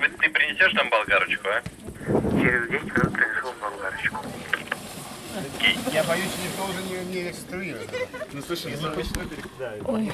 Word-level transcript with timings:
Ты 0.00 0.30
принесешь 0.30 0.72
нам 0.74 0.88
болгарочку, 0.90 1.48
а? 1.48 1.62
Через 2.40 2.68
10 2.68 2.84
минут 2.84 3.12
принесу 3.12 3.54
болгарочку. 3.60 4.16
Я 5.92 6.04
боюсь, 6.04 6.32
никто 6.42 6.64
уже 6.64 6.82
не, 6.84 7.04
не 7.12 7.28
регистрирует. 7.28 7.90
Ну 8.32 8.42
слушай, 8.42 8.74
запущено 8.74 9.24
перекидают. 9.24 9.84
Ой, 9.86 10.12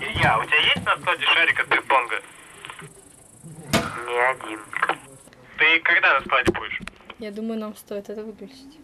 Илья, 0.00 0.38
у 0.38 0.44
тебя 0.44 0.58
есть 0.58 0.84
на 0.84 0.96
складе 0.96 1.24
шарик 1.24 1.60
от 1.60 1.68
пинг-понга? 1.68 2.22
Не 4.06 4.18
один. 4.18 4.60
Ты 5.58 5.80
когда 5.80 6.18
на 6.18 6.24
складе 6.24 6.52
будешь? 6.52 6.80
я 7.18 7.30
думаю, 7.30 7.58
нам 7.58 7.76
стоит 7.76 8.10
это 8.10 8.22
выключить. 8.22 8.78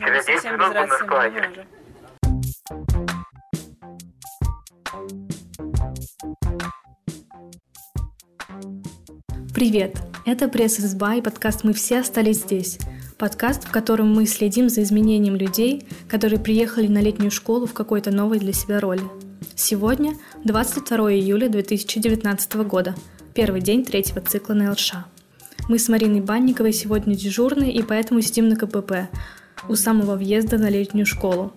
Через 0.00 0.26
10 0.26 0.44
минут 0.44 0.68
буду 0.68 0.74
на 0.74 0.98
складе. 0.98 1.66
Привет! 9.56 9.96
Это 10.26 10.48
пресс-изба 10.48 11.14
и 11.14 11.22
подкаст 11.22 11.64
«Мы 11.64 11.72
все 11.72 12.00
остались 12.00 12.40
здесь». 12.40 12.78
Подкаст, 13.16 13.64
в 13.64 13.70
котором 13.70 14.14
мы 14.14 14.26
следим 14.26 14.68
за 14.68 14.82
изменением 14.82 15.34
людей, 15.34 15.88
которые 16.10 16.38
приехали 16.38 16.88
на 16.88 17.00
летнюю 17.00 17.30
школу 17.30 17.64
в 17.64 17.72
какой-то 17.72 18.10
новой 18.10 18.38
для 18.38 18.52
себя 18.52 18.80
роли. 18.80 19.00
Сегодня 19.54 20.12
22 20.44 21.14
июля 21.14 21.48
2019 21.48 22.56
года, 22.66 22.94
первый 23.32 23.62
день 23.62 23.82
третьего 23.82 24.20
цикла 24.20 24.52
на 24.52 24.72
ЛШ. 24.72 24.92
Мы 25.70 25.78
с 25.78 25.88
Мариной 25.88 26.20
Банниковой 26.20 26.74
сегодня 26.74 27.14
дежурные 27.14 27.72
и 27.72 27.82
поэтому 27.82 28.20
сидим 28.20 28.50
на 28.50 28.56
КПП 28.56 29.08
у 29.70 29.74
самого 29.74 30.16
въезда 30.16 30.58
на 30.58 30.68
летнюю 30.68 31.06
школу. 31.06 31.54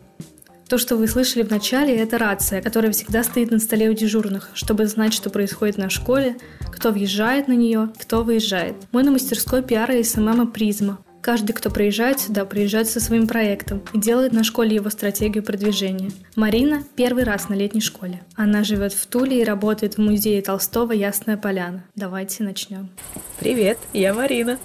То, 0.69 0.77
что 0.77 0.97
вы 0.97 1.07
слышали 1.07 1.41
в 1.41 1.49
начале, 1.49 1.95
это 1.95 2.19
рация, 2.19 2.61
которая 2.61 2.91
всегда 2.91 3.23
стоит 3.23 3.49
на 3.49 3.57
столе 3.57 3.89
у 3.89 3.93
дежурных, 3.93 4.51
чтобы 4.53 4.85
знать, 4.85 5.15
что 5.15 5.31
происходит 5.31 5.79
на 5.79 5.89
школе, 5.89 6.37
кто 6.71 6.91
въезжает 6.91 7.47
на 7.47 7.53
нее, 7.53 7.89
кто 7.97 8.21
выезжает. 8.23 8.75
Мы 8.91 9.01
на 9.01 9.09
мастерской 9.09 9.63
пиара 9.63 9.95
и 9.95 10.03
СММа 10.03 10.45
«Призма». 10.45 10.99
Каждый, 11.21 11.53
кто 11.53 11.71
приезжает 11.71 12.19
сюда, 12.19 12.45
приезжает 12.45 12.87
со 12.87 12.99
своим 12.99 13.27
проектом 13.27 13.81
и 13.93 13.97
делает 13.97 14.31
на 14.31 14.43
школе 14.43 14.75
его 14.75 14.91
стратегию 14.91 15.43
продвижения. 15.43 16.11
Марина 16.35 16.83
первый 16.95 17.23
раз 17.23 17.49
на 17.49 17.55
летней 17.55 17.81
школе. 17.81 18.21
Она 18.35 18.63
живет 18.63 18.93
в 18.93 19.07
Туле 19.07 19.41
и 19.41 19.43
работает 19.43 19.95
в 19.95 19.97
музее 19.97 20.39
Толстого 20.43 20.91
«Ясная 20.91 21.35
поляна». 21.35 21.83
Давайте 21.95 22.43
начнем. 22.43 22.91
Привет, 23.39 23.79
я 23.91 24.13
Марина. 24.13 24.59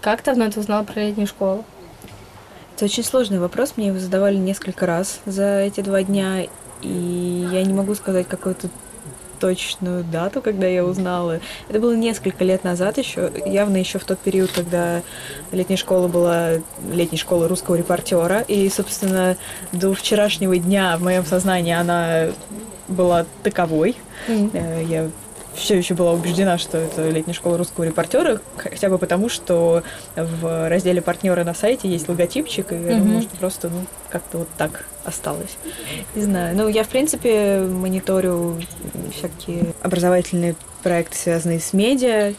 Как 0.00 0.22
давно 0.22 0.48
ты 0.48 0.60
узнала 0.60 0.84
про 0.84 1.00
летнюю 1.00 1.26
школу? 1.26 1.64
Это 2.74 2.86
очень 2.86 3.04
сложный 3.04 3.38
вопрос, 3.38 3.74
мне 3.76 3.88
его 3.88 3.98
задавали 3.98 4.36
несколько 4.36 4.86
раз 4.86 5.20
за 5.26 5.60
эти 5.60 5.80
два 5.80 6.02
дня, 6.02 6.46
и 6.80 7.48
я 7.52 7.62
не 7.62 7.74
могу 7.74 7.94
сказать 7.94 8.26
какую-то 8.28 8.68
точную 9.38 10.04
дату, 10.04 10.40
когда 10.40 10.68
я 10.68 10.84
узнала. 10.84 11.40
Это 11.68 11.80
было 11.80 11.96
несколько 11.96 12.44
лет 12.44 12.62
назад 12.62 12.96
еще, 12.98 13.32
явно 13.44 13.76
еще 13.76 13.98
в 13.98 14.04
тот 14.04 14.20
период, 14.20 14.52
когда 14.52 15.02
летняя 15.50 15.76
школа 15.76 16.06
была 16.06 16.52
летней 16.92 17.18
школой 17.18 17.48
русского 17.48 17.74
репортера, 17.74 18.40
и, 18.40 18.68
собственно, 18.68 19.36
до 19.72 19.92
вчерашнего 19.94 20.56
дня 20.56 20.96
в 20.96 21.02
моем 21.02 21.26
сознании 21.26 21.74
она 21.74 22.28
была 22.86 23.26
таковой. 23.42 23.96
Э, 24.28 24.84
Я 24.86 25.10
все 25.54 25.76
еще 25.76 25.94
была 25.94 26.12
убеждена, 26.12 26.58
что 26.58 26.78
это 26.78 27.08
летняя 27.08 27.34
школа 27.34 27.58
русского 27.58 27.84
репортера, 27.84 28.40
хотя 28.56 28.88
бы 28.88 28.98
потому, 28.98 29.28
что 29.28 29.82
в 30.16 30.68
разделе 30.68 31.02
партнеры 31.02 31.44
на 31.44 31.54
сайте 31.54 31.88
есть 31.88 32.08
логотипчик, 32.08 32.72
и 32.72 32.76
я 32.76 32.98
думала, 32.98 33.22
что 33.22 33.36
просто 33.36 33.68
ну, 33.68 33.86
как-то 34.10 34.38
вот 34.38 34.48
так 34.56 34.84
осталось. 35.04 35.56
Не 36.14 36.22
знаю. 36.22 36.56
Ну, 36.56 36.68
я, 36.68 36.84
в 36.84 36.88
принципе, 36.88 37.60
мониторю 37.60 38.60
всякие 39.16 39.74
образовательные 39.82 40.54
проекты, 40.82 41.16
связанные 41.16 41.60
с 41.60 41.72
медиа, 41.72 42.34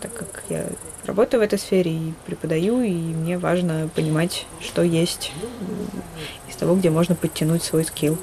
так 0.00 0.12
как 0.14 0.42
я 0.48 0.64
работаю 1.06 1.40
в 1.40 1.44
этой 1.44 1.58
сфере 1.58 1.90
и 1.90 2.12
преподаю, 2.26 2.82
и 2.82 2.92
мне 2.92 3.38
важно 3.38 3.88
понимать, 3.94 4.46
что 4.60 4.82
есть 4.82 5.32
из 6.48 6.56
того, 6.56 6.74
где 6.74 6.90
можно 6.90 7.14
подтянуть 7.14 7.62
свой 7.62 7.84
скилл. 7.84 8.18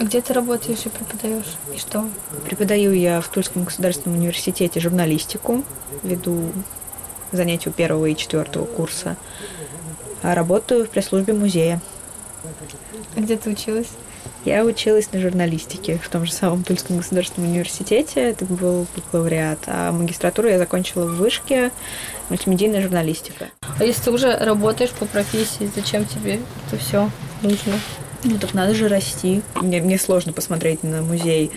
А 0.00 0.04
где 0.04 0.22
ты 0.22 0.32
работаешь 0.32 0.86
и 0.86 0.88
преподаешь? 0.88 1.58
И 1.74 1.78
что? 1.78 2.08
Преподаю 2.46 2.92
я 2.92 3.20
в 3.20 3.28
Тульском 3.28 3.64
государственном 3.64 4.18
университете 4.18 4.80
журналистику, 4.80 5.62
веду 6.02 6.52
занятия 7.32 7.70
первого 7.70 8.06
и 8.06 8.16
четвертого 8.16 8.64
курса, 8.64 9.18
а 10.22 10.34
работаю 10.34 10.86
в 10.86 10.88
пресс-службе 10.88 11.34
музея. 11.34 11.82
А 13.14 13.20
где 13.20 13.36
ты 13.36 13.50
училась? 13.50 13.88
Я 14.46 14.64
училась 14.64 15.12
на 15.12 15.20
журналистике 15.20 15.98
в 16.02 16.08
том 16.08 16.24
же 16.24 16.32
самом 16.32 16.64
Тульском 16.64 16.96
государственном 16.96 17.50
университете, 17.50 18.22
это 18.22 18.46
был 18.46 18.86
бакалавриат, 18.96 19.58
а 19.66 19.92
магистратуру 19.92 20.48
я 20.48 20.56
закончила 20.56 21.04
в 21.04 21.16
Вышке, 21.16 21.72
мультимедийная 22.30 22.80
журналистика. 22.80 23.50
А 23.78 23.84
если 23.84 24.04
ты 24.04 24.12
уже 24.12 24.34
работаешь 24.34 24.92
по 24.92 25.04
профессии, 25.04 25.70
зачем 25.76 26.06
тебе 26.06 26.40
это 26.68 26.78
все 26.78 27.10
нужно? 27.42 27.74
Ну 28.24 28.38
так 28.38 28.52
надо 28.54 28.74
же 28.74 28.88
расти. 28.88 29.42
Мне, 29.60 29.80
мне 29.80 29.98
сложно 29.98 30.32
посмотреть 30.32 30.82
на 30.82 31.02
музей 31.02 31.50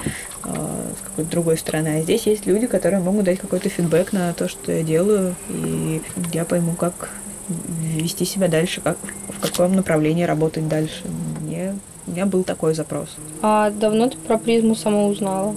э, 0.46 0.50
с 0.50 1.07
какой-то 1.07 1.29
другой 1.29 1.57
стороны. 1.57 2.00
А 2.00 2.01
здесь 2.01 2.25
есть 2.25 2.46
люди, 2.46 2.68
которые 2.68 3.01
могут 3.01 3.25
дать 3.25 3.40
какой-то 3.40 3.69
фидбэк 3.69 4.13
на 4.13 4.34
то, 4.34 4.47
что 4.47 4.72
я 4.72 4.84
делаю, 4.84 5.35
и 5.50 6.02
я 6.31 6.46
пойму, 6.46 6.73
как 6.73 7.09
вести 7.50 8.23
себя 8.25 8.47
дальше, 8.47 8.81
как, 8.81 8.97
в 9.28 9.41
каком 9.41 9.75
направлении 9.75 10.23
работать 10.23 10.68
дальше. 10.68 11.03
Мне, 11.41 11.75
у 12.07 12.12
меня 12.12 12.25
был 12.25 12.44
такой 12.44 12.73
запрос. 12.73 13.09
А 13.41 13.69
давно 13.69 14.09
ты 14.09 14.18
про 14.18 14.38
призму 14.38 14.75
сама 14.75 15.03
узнала? 15.06 15.53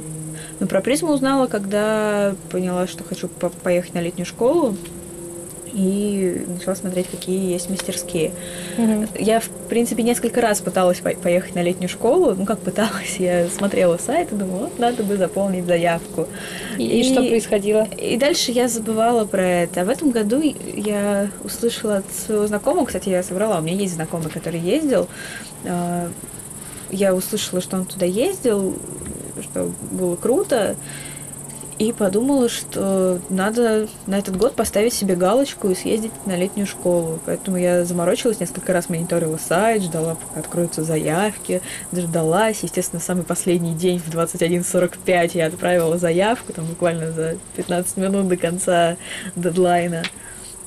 Но 0.58 0.66
про 0.66 0.80
призму 0.80 1.12
узнала, 1.12 1.46
когда 1.46 2.34
поняла, 2.50 2.86
что 2.86 3.04
хочу 3.04 3.28
по- 3.28 3.50
поехать 3.50 3.94
на 3.94 4.00
летнюю 4.00 4.26
школу, 4.26 4.76
и 5.76 6.42
начала 6.48 6.74
смотреть, 6.74 7.06
какие 7.10 7.52
есть 7.52 7.68
мастерские. 7.68 8.32
Мгм. 8.78 9.08
Я, 9.18 9.40
в 9.40 9.48
принципе, 9.68 10.02
несколько 10.02 10.40
раз 10.40 10.60
пыталась 10.62 11.00
по- 11.00 11.10
поехать 11.10 11.54
на 11.54 11.62
летнюю 11.62 11.90
школу. 11.90 12.34
Ну, 12.34 12.46
как 12.46 12.60
пыталась, 12.60 13.16
я 13.18 13.46
смотрела 13.48 13.98
сайт 13.98 14.32
и 14.32 14.36
думала, 14.36 14.64
вот 14.64 14.78
надо 14.78 15.02
бы 15.02 15.16
заполнить 15.18 15.66
заявку. 15.66 16.28
И, 16.78 17.00
и 17.00 17.04
что 17.04 17.22
происходило? 17.22 17.86
И 17.98 18.16
дальше 18.16 18.52
я 18.52 18.68
забывала 18.68 19.26
про 19.26 19.46
это. 19.46 19.82
А 19.82 19.84
в 19.84 19.90
этом 19.90 20.10
году 20.12 20.40
я 20.74 21.30
услышала 21.44 21.98
от 21.98 22.06
своего 22.10 22.46
знакомого, 22.46 22.86
кстати, 22.86 23.10
я 23.10 23.22
соврала, 23.22 23.58
у 23.58 23.62
меня 23.62 23.76
есть 23.76 23.94
знакомый, 23.94 24.30
который 24.30 24.60
ездил. 24.60 25.08
А, 25.66 26.08
Я 26.90 27.14
услышала, 27.14 27.60
что 27.60 27.76
он 27.76 27.84
туда 27.84 28.06
ездил, 28.06 28.78
что 29.42 29.70
было 29.90 30.16
круто, 30.16 30.76
и 31.78 31.92
подумала, 31.92 32.48
что 32.48 33.20
надо 33.28 33.88
на 34.06 34.18
этот 34.18 34.36
год 34.36 34.54
поставить 34.54 34.94
себе 34.94 35.14
галочку 35.14 35.68
и 35.68 35.74
съездить 35.74 36.12
на 36.24 36.36
летнюю 36.36 36.66
школу. 36.66 37.18
Поэтому 37.26 37.56
я 37.58 37.84
заморочилась, 37.84 38.40
несколько 38.40 38.72
раз 38.72 38.88
мониторила 38.88 39.36
сайт, 39.36 39.82
ждала, 39.82 40.14
пока 40.14 40.40
откроются 40.40 40.84
заявки, 40.84 41.60
дождалась. 41.92 42.60
Естественно, 42.62 43.00
самый 43.00 43.24
последний 43.24 43.74
день 43.74 43.98
в 43.98 44.08
21.45 44.08 45.30
я 45.34 45.46
отправила 45.46 45.98
заявку, 45.98 46.52
там 46.52 46.64
буквально 46.64 47.12
за 47.12 47.36
15 47.56 47.96
минут 47.98 48.28
до 48.28 48.36
конца 48.36 48.96
дедлайна. 49.34 50.02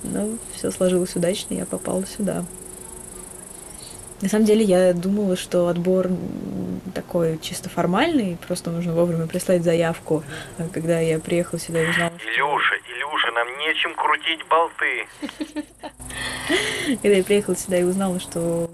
Но 0.04 0.30
все 0.56 0.72
сложилось 0.72 1.16
удачно, 1.16 1.56
я 1.56 1.66
попала 1.66 2.04
сюда. 2.06 2.46
На 4.22 4.28
самом 4.28 4.46
деле 4.46 4.64
я 4.64 4.94
думала, 4.94 5.38
что 5.38 5.68
отбор 5.68 6.10
такой 6.94 7.40
чисто 7.40 7.70
формальный, 7.70 8.38
просто 8.48 8.70
нужно 8.70 8.94
вовремя 8.94 9.28
прислать 9.28 9.64
заявку. 9.64 10.24
А 10.58 10.68
когда 10.68 11.00
я 11.00 11.20
приехала 11.20 11.60
сюда 11.60 11.84
и 11.84 11.90
узнала, 11.90 12.12
что... 12.18 12.30
Илюша, 12.30 12.76
Илюша, 12.88 13.32
нам 13.32 13.48
нечем 13.60 13.96
крутить 13.96 14.46
болты. 14.50 15.08
Когда 17.02 17.18
я 17.18 17.24
приехала 17.24 17.56
сюда 17.56 17.78
и 17.78 17.84
узнала, 17.84 18.20
что 18.20 18.70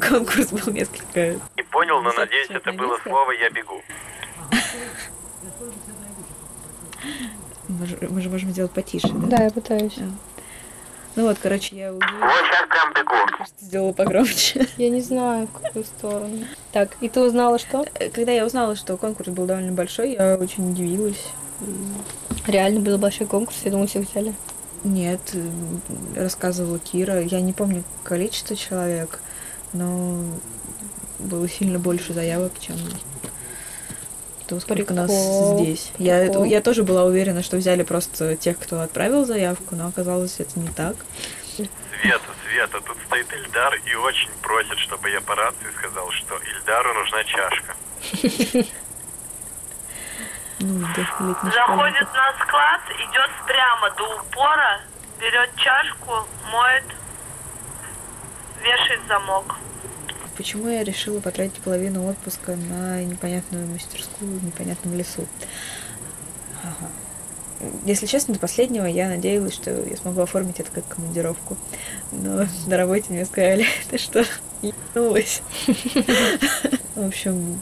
конкурс 0.00 0.50
был 0.50 0.72
несколько... 0.72 1.38
Не 1.56 1.62
понял, 1.70 2.02
но 2.02 2.12
надеюсь, 2.12 2.50
это 2.50 2.72
было 2.72 2.98
слово 3.02 3.30
«я 3.32 3.50
бегу». 3.50 3.80
Мы 7.68 7.86
же, 7.86 7.98
мы 8.10 8.20
же 8.20 8.28
можем 8.28 8.50
сделать 8.50 8.72
потише, 8.72 9.08
да? 9.08 9.36
Да, 9.36 9.44
я 9.44 9.50
пытаюсь. 9.50 9.98
Ну 11.16 11.28
вот, 11.28 11.38
короче, 11.40 11.76
я 11.76 11.92
увидела, 11.92 12.08
Вот 12.20 12.32
сейчас 12.46 12.68
прям 12.68 12.92
бегу. 12.92 13.44
что 13.46 13.64
сделала 13.64 13.92
погромче. 13.92 14.66
Я 14.76 14.88
не 14.90 15.00
знаю, 15.00 15.46
в 15.46 15.60
какую 15.62 15.84
сторону. 15.84 16.44
Так, 16.72 16.96
и 17.00 17.08
ты 17.08 17.20
узнала 17.20 17.58
что? 17.58 17.86
Когда 18.12 18.32
я 18.32 18.44
узнала, 18.44 18.74
что 18.74 18.96
конкурс 18.96 19.28
был 19.28 19.46
довольно 19.46 19.72
большой, 19.72 20.14
я 20.14 20.36
очень 20.36 20.72
удивилась. 20.72 21.22
Реально 22.48 22.80
был 22.80 22.98
большой 22.98 23.28
конкурс, 23.28 23.58
я 23.64 23.70
думаю, 23.70 23.86
всех 23.86 24.10
взяли. 24.10 24.34
Нет, 24.82 25.20
э, 25.34 26.20
рассказывала 26.20 26.78
Кира. 26.78 27.22
Я 27.22 27.40
не 27.40 27.52
помню 27.52 27.84
количество 28.02 28.56
человек, 28.56 29.20
но 29.72 30.18
было 31.20 31.48
сильно 31.48 31.78
больше 31.78 32.12
заявок, 32.12 32.52
чем 32.60 32.76
то, 34.46 34.60
сколько 34.60 34.92
нас 34.94 35.10
Прикол, 35.10 35.58
здесь. 35.58 35.90
Я, 35.98 36.20
прикол. 36.20 36.44
я 36.44 36.60
тоже 36.60 36.82
была 36.82 37.04
уверена, 37.04 37.42
что 37.42 37.56
взяли 37.56 37.82
просто 37.82 38.36
тех, 38.36 38.58
кто 38.58 38.80
отправил 38.80 39.24
заявку, 39.24 39.74
но 39.74 39.88
оказалось, 39.88 40.38
это 40.38 40.58
не 40.58 40.68
так. 40.68 40.96
Света, 41.56 42.24
Света, 42.46 42.80
тут 42.80 42.96
стоит 43.06 43.32
Ильдар 43.32 43.74
и 43.86 43.94
очень 43.94 44.30
просит, 44.42 44.78
чтобы 44.78 45.10
я 45.10 45.20
по 45.20 45.34
рации 45.34 45.68
сказал, 45.78 46.10
что 46.10 46.36
Ильдару 46.36 46.94
нужна 46.94 47.24
чашка. 47.24 47.74
летних 50.60 51.52
Заходит 51.54 52.08
на 52.12 52.32
склад, 52.44 52.80
идет 52.98 53.30
прямо 53.46 53.90
до 53.96 54.20
упора, 54.20 54.80
берет 55.20 55.50
чашку, 55.56 56.26
моет, 56.50 56.84
вешает 58.62 59.00
замок. 59.08 59.56
Почему 60.36 60.68
я 60.68 60.82
решила 60.82 61.20
потратить 61.20 61.60
половину 61.60 62.08
отпуска 62.08 62.56
на 62.56 63.02
непонятную 63.04 63.68
мастерскую 63.68 64.38
в 64.38 64.44
непонятном 64.44 64.94
лесу? 64.94 65.26
Ага. 66.62 66.90
Если 67.86 68.06
честно, 68.06 68.34
до 68.34 68.40
последнего 68.40 68.84
я 68.84 69.08
надеялась, 69.08 69.54
что 69.54 69.70
я 69.70 69.96
смогу 69.96 70.22
оформить 70.22 70.58
это 70.58 70.70
как 70.72 70.86
командировку. 70.88 71.56
Но 72.10 72.46
на 72.66 72.76
работе 72.76 73.06
мне 73.10 73.24
сказали, 73.24 73.64
ты 73.90 73.98
что, 73.98 74.24
ебанулась? 74.60 75.40
В 76.96 77.06
общем, 77.06 77.60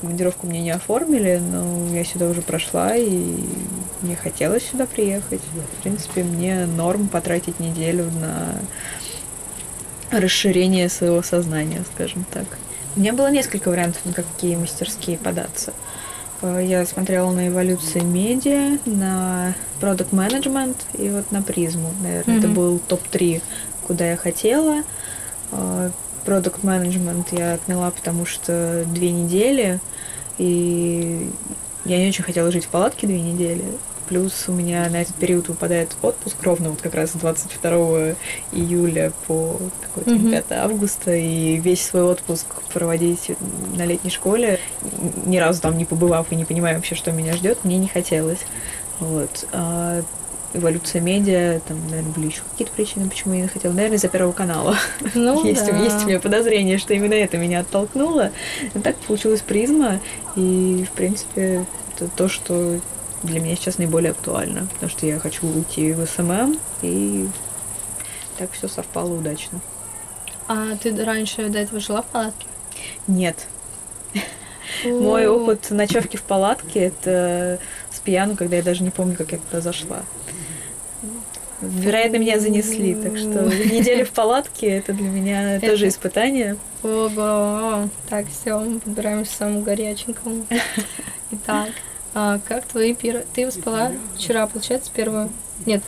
командировку 0.00 0.46
мне 0.46 0.62
не 0.62 0.70
оформили, 0.70 1.38
но 1.38 1.88
я 1.94 2.04
сюда 2.04 2.28
уже 2.28 2.40
прошла, 2.40 2.94
и 2.94 3.36
мне 4.02 4.14
хотелось 4.16 4.64
сюда 4.64 4.86
приехать. 4.86 5.40
В 5.78 5.82
принципе, 5.82 6.22
мне 6.22 6.66
норм 6.66 7.08
потратить 7.08 7.58
неделю 7.58 8.10
на 8.20 8.60
расширение 10.20 10.88
своего 10.88 11.22
сознания, 11.22 11.82
скажем 11.94 12.24
так. 12.32 12.44
У 12.96 13.00
меня 13.00 13.12
было 13.12 13.30
несколько 13.30 13.68
вариантов, 13.70 14.00
на 14.04 14.12
какие 14.12 14.56
мастерские 14.56 15.18
податься. 15.18 15.72
Э, 16.42 16.60
Я 16.64 16.84
смотрела 16.86 17.30
на 17.32 17.48
эволюции 17.48 18.00
медиа, 18.00 18.78
на 18.86 19.54
продукт 19.80 20.12
менеджмент 20.12 20.76
и 20.98 21.08
вот 21.10 21.30
на 21.32 21.42
призму. 21.42 21.92
Наверное, 22.02 22.38
это 22.38 22.46
Мгм. 22.48 22.54
был 22.54 22.78
топ-3, 22.88 23.42
куда 23.86 24.10
я 24.10 24.16
хотела. 24.16 24.82
Продукт 26.24 26.62
менеджмент 26.64 27.28
я 27.32 27.54
отмела, 27.54 27.90
потому 27.90 28.24
что 28.24 28.84
две 28.86 29.10
недели, 29.10 29.78
и 30.38 31.30
я 31.84 31.98
не 31.98 32.08
очень 32.08 32.24
хотела 32.24 32.50
жить 32.50 32.64
в 32.64 32.68
палатке 32.68 33.06
две 33.06 33.20
недели. 33.20 33.62
Плюс 34.08 34.44
у 34.48 34.52
меня 34.52 34.88
на 34.90 35.02
этот 35.02 35.14
период 35.14 35.48
выпадает 35.48 35.96
отпуск 36.02 36.36
ровно 36.42 36.70
вот 36.70 36.82
как 36.82 36.94
раз 36.94 37.10
с 37.10 37.14
22 37.14 38.14
июля 38.52 39.12
по 39.26 39.58
какой-то 39.80 40.10
Мгм. 40.10 40.30
5 40.30 40.44
августа, 40.52 41.14
и 41.14 41.56
весь 41.56 41.84
свой 41.84 42.02
отпуск 42.02 42.46
проводить 42.72 43.30
на 43.76 43.84
летней 43.86 44.10
школе, 44.10 44.58
ни 45.24 45.38
разу 45.38 45.62
там 45.62 45.78
не 45.78 45.84
побывав 45.84 46.26
и 46.30 46.36
не 46.36 46.44
понимая 46.44 46.76
вообще, 46.76 46.94
что 46.94 47.12
меня 47.12 47.34
ждет, 47.34 47.58
мне 47.64 47.78
не 47.78 47.88
хотелось. 47.88 48.40
Вот. 49.00 49.46
А 49.52 50.02
эволюция 50.54 51.00
медиа, 51.00 51.60
там, 51.66 51.78
наверное, 51.88 52.12
были 52.12 52.26
еще 52.26 52.42
какие-то 52.50 52.72
причины, 52.72 53.08
почему 53.08 53.34
я 53.34 53.42
не 53.42 53.48
хотела. 53.48 53.72
Наверное, 53.72 53.96
из-за 53.96 54.08
Первого 54.08 54.32
канала. 54.32 54.76
Ну, 55.14 55.44
есть, 55.46 55.66
да. 55.66 55.76
есть 55.76 56.04
у 56.04 56.08
меня 56.08 56.20
подозрение, 56.20 56.78
что 56.78 56.94
именно 56.94 57.14
это 57.14 57.36
меня 57.36 57.60
оттолкнуло. 57.60 58.30
Но 58.72 58.80
так 58.80 58.96
получилась 58.96 59.40
призма, 59.40 60.00
и, 60.36 60.86
в 60.88 60.94
принципе, 60.94 61.66
это 61.96 62.08
то, 62.14 62.28
что 62.28 62.78
для 63.24 63.40
меня 63.40 63.56
сейчас 63.56 63.78
наиболее 63.78 64.12
актуально, 64.12 64.66
потому 64.74 64.90
что 64.90 65.06
я 65.06 65.18
хочу 65.18 65.46
уйти 65.46 65.92
в 65.92 66.06
SMM, 66.06 66.58
и 66.82 67.28
так 68.38 68.52
все 68.52 68.68
совпало 68.68 69.14
удачно. 69.14 69.60
А 70.46 70.76
ты 70.76 70.94
раньше 71.04 71.48
до 71.48 71.58
этого 71.58 71.80
жила 71.80 72.02
в 72.02 72.06
палатке? 72.06 72.46
Нет. 73.06 73.46
Мой 74.84 75.26
опыт 75.26 75.70
ночевки 75.70 76.16
в 76.16 76.22
палатке 76.22 76.80
это 76.80 77.58
с 77.90 77.98
пьяну, 78.00 78.36
когда 78.36 78.56
я 78.56 78.62
даже 78.62 78.82
не 78.82 78.90
помню, 78.90 79.16
как 79.16 79.32
я 79.32 79.38
туда 79.38 79.60
зашла. 79.60 80.02
Вероятно, 81.60 82.16
меня 82.16 82.38
занесли, 82.40 82.94
так 82.94 83.16
что 83.16 83.44
неделя 83.72 84.04
в 84.04 84.10
палатке 84.10 84.68
это 84.68 84.92
для 84.92 85.08
меня 85.08 85.54
Это- 85.56 85.68
тоже 85.68 85.88
испытание. 85.88 86.56
Ого. 86.82 87.88
Так, 88.10 88.26
все, 88.28 88.58
мы 88.58 88.80
подбираемся 88.80 89.32
к 89.32 89.34
самому 89.38 89.62
горяченькому. 89.62 90.46
Итак, 91.30 91.70
а 92.14 92.38
как 92.46 92.64
твои 92.66 92.94
первые... 92.94 93.26
Ты 93.34 93.50
спала 93.50 93.92
вчера, 94.16 94.46
получается, 94.46 94.90
первую? 94.94 95.30
Нет. 95.66 95.82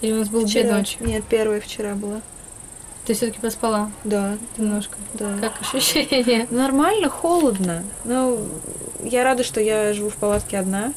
Или 0.00 0.12
у 0.12 0.16
нас 0.16 0.28
было 0.28 0.46
две 0.46 0.64
ночи? 0.70 0.96
Нет, 1.00 1.24
первая 1.28 1.60
вчера 1.60 1.94
была. 1.94 2.20
Ты 3.06 3.14
все-таки 3.14 3.38
поспала 3.40 3.90
Да, 4.04 4.38
немножко. 4.56 4.96
да. 5.14 5.36
Как 5.40 5.52
ощущение? 5.60 6.46
Нормально, 6.50 7.10
холодно. 7.10 7.84
Но 8.04 8.38
я 9.02 9.24
рада, 9.24 9.44
что 9.44 9.60
я 9.60 9.92
живу 9.92 10.08
в 10.10 10.16
палатке 10.16 10.58
одна. 10.58 10.92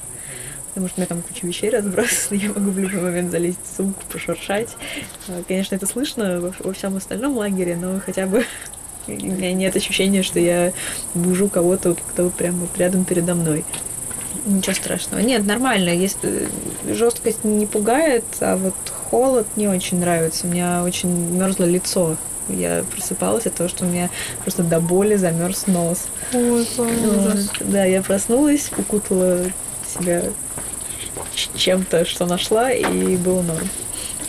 Потому 0.70 0.90
что 0.90 0.98
у 0.98 1.00
меня 1.02 1.08
там 1.08 1.22
куча 1.24 1.48
вещей 1.48 1.70
разбросана, 1.72 2.38
я 2.40 2.50
могу 2.50 2.70
в 2.70 2.78
любой 2.78 3.02
момент 3.02 3.32
залезть 3.32 3.60
в 3.64 3.76
сумку, 3.78 4.04
пошуршать. 4.12 4.70
А, 5.28 5.42
Конечно, 5.48 5.74
это 5.76 5.88
слышно 5.88 6.40
во, 6.40 6.54
во 6.60 6.74
всем 6.74 6.96
остальном 6.96 7.36
лагере, 7.36 7.76
но 7.76 8.00
хотя 8.00 8.28
бы 8.28 8.46
у 9.08 9.12
меня 9.12 9.54
нет 9.54 9.76
ощущения, 9.76 10.22
что 10.22 10.40
я 10.40 10.72
бужу 11.16 11.50
кого-то, 11.50 11.96
кто 11.96 12.30
прямо 12.30 12.68
рядом 12.78 13.06
передо 13.06 13.34
мной. 13.34 13.66
Ничего 14.46 14.74
страшного. 14.76 15.22
Нет, 15.22 15.46
нормально. 15.46 15.90
Если 15.90 16.50
жесткость 16.88 17.44
не 17.44 17.66
пугает, 17.66 18.24
а 18.40 18.56
вот 18.56 18.76
холод 19.10 19.48
не 19.56 19.68
очень 19.68 20.00
нравится. 20.00 20.48
У 20.48 20.50
меня 20.50 20.84
очень 20.84 21.10
мерзло 21.10 21.66
лицо. 21.66 22.16
Я 22.50 22.86
просыпалась 22.94 23.46
от 23.46 23.56
того, 23.56 23.68
что 23.68 23.86
у 23.86 23.88
меня 23.88 24.10
просто 24.42 24.64
до 24.64 24.80
боли 24.80 25.16
замерз 25.16 25.68
нос. 25.68 26.06
Ой, 26.34 26.66
ужас. 26.78 27.50
Да, 27.60 27.84
я 27.84 28.02
проснулась, 28.02 28.72
укутала 28.78 29.44
себя 29.94 30.24
чем-то, 31.56 32.06
что 32.06 32.26
нашла, 32.26 32.72
и 32.72 33.18
было 33.18 33.42
норм. 33.42 33.68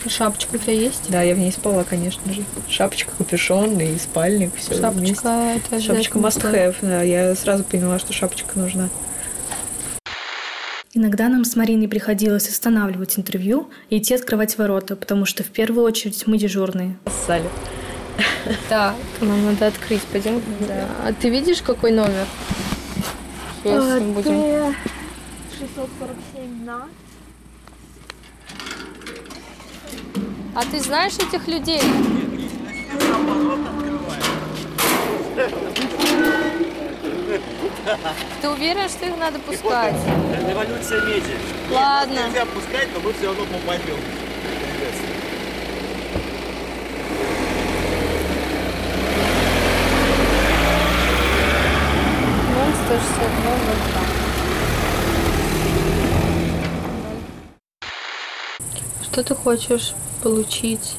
Шапочка 0.07 0.55
у 0.55 0.57
тебя 0.57 0.73
есть? 0.73 1.03
Да, 1.09 1.21
я 1.21 1.35
в 1.35 1.39
ней 1.39 1.51
спала, 1.51 1.83
конечно 1.83 2.33
же. 2.33 2.43
Шапочка, 2.69 3.11
капюшон 3.17 3.79
и 3.79 3.97
спальник, 3.97 4.51
все 4.55 4.79
Шапочка, 4.79 5.55
это 5.55 5.81
Шапочка 5.81 6.19
must 6.19 6.41
have, 6.41 6.75
да. 6.81 7.01
Я 7.01 7.35
сразу 7.35 7.63
поняла, 7.63 7.99
что 7.99 8.13
шапочка 8.13 8.57
нужна. 8.57 8.89
Иногда 10.99 11.29
нам 11.29 11.45
с 11.45 11.55
Мариной 11.55 11.87
приходилось 11.87 12.49
останавливать 12.49 13.17
интервью 13.17 13.69
и 13.89 13.99
идти 13.99 14.13
открывать 14.13 14.57
ворота, 14.57 14.97
потому 14.97 15.25
что 15.25 15.43
в 15.43 15.47
первую 15.47 15.85
очередь 15.85 16.27
мы 16.27 16.37
дежурные. 16.37 16.99
Ссали. 17.25 17.45
Так, 18.67 18.95
нам 19.21 19.45
надо 19.45 19.67
открыть, 19.67 20.01
пойдем. 20.11 20.41
А 21.05 21.13
ты 21.13 21.29
видишь, 21.29 21.61
какой 21.61 21.93
номер? 21.93 22.25
Сейчас 23.63 24.01
мы 24.01 24.11
будем... 24.11 24.75
647 25.57 26.65
на. 26.65 26.89
А 30.53 30.65
ты 30.69 30.81
знаешь 30.81 31.13
этих 31.13 31.47
людей? 31.47 31.81
Ты 38.41 38.49
уверен, 38.49 38.87
что 38.87 39.05
их 39.07 39.17
надо 39.17 39.39
пускать? 39.39 39.95
Революция 40.47 41.01
меди. 41.01 41.37
Ладно. 41.71 42.27
Нельзя 42.27 42.45
пускать, 42.45 42.87
но 42.93 42.99
мы 42.99 43.13
все 43.13 43.25
равно 43.25 43.45
попадем. 43.45 43.97
Ноль 52.53 52.73
сто 52.75 52.93
шестьдесят 52.99 53.33
ноль 53.43 53.61
ноль 53.65 53.81
два. 53.91 54.03
Что 59.03 59.23
ты 59.23 59.35
хочешь 59.35 59.93
получить, 60.21 60.95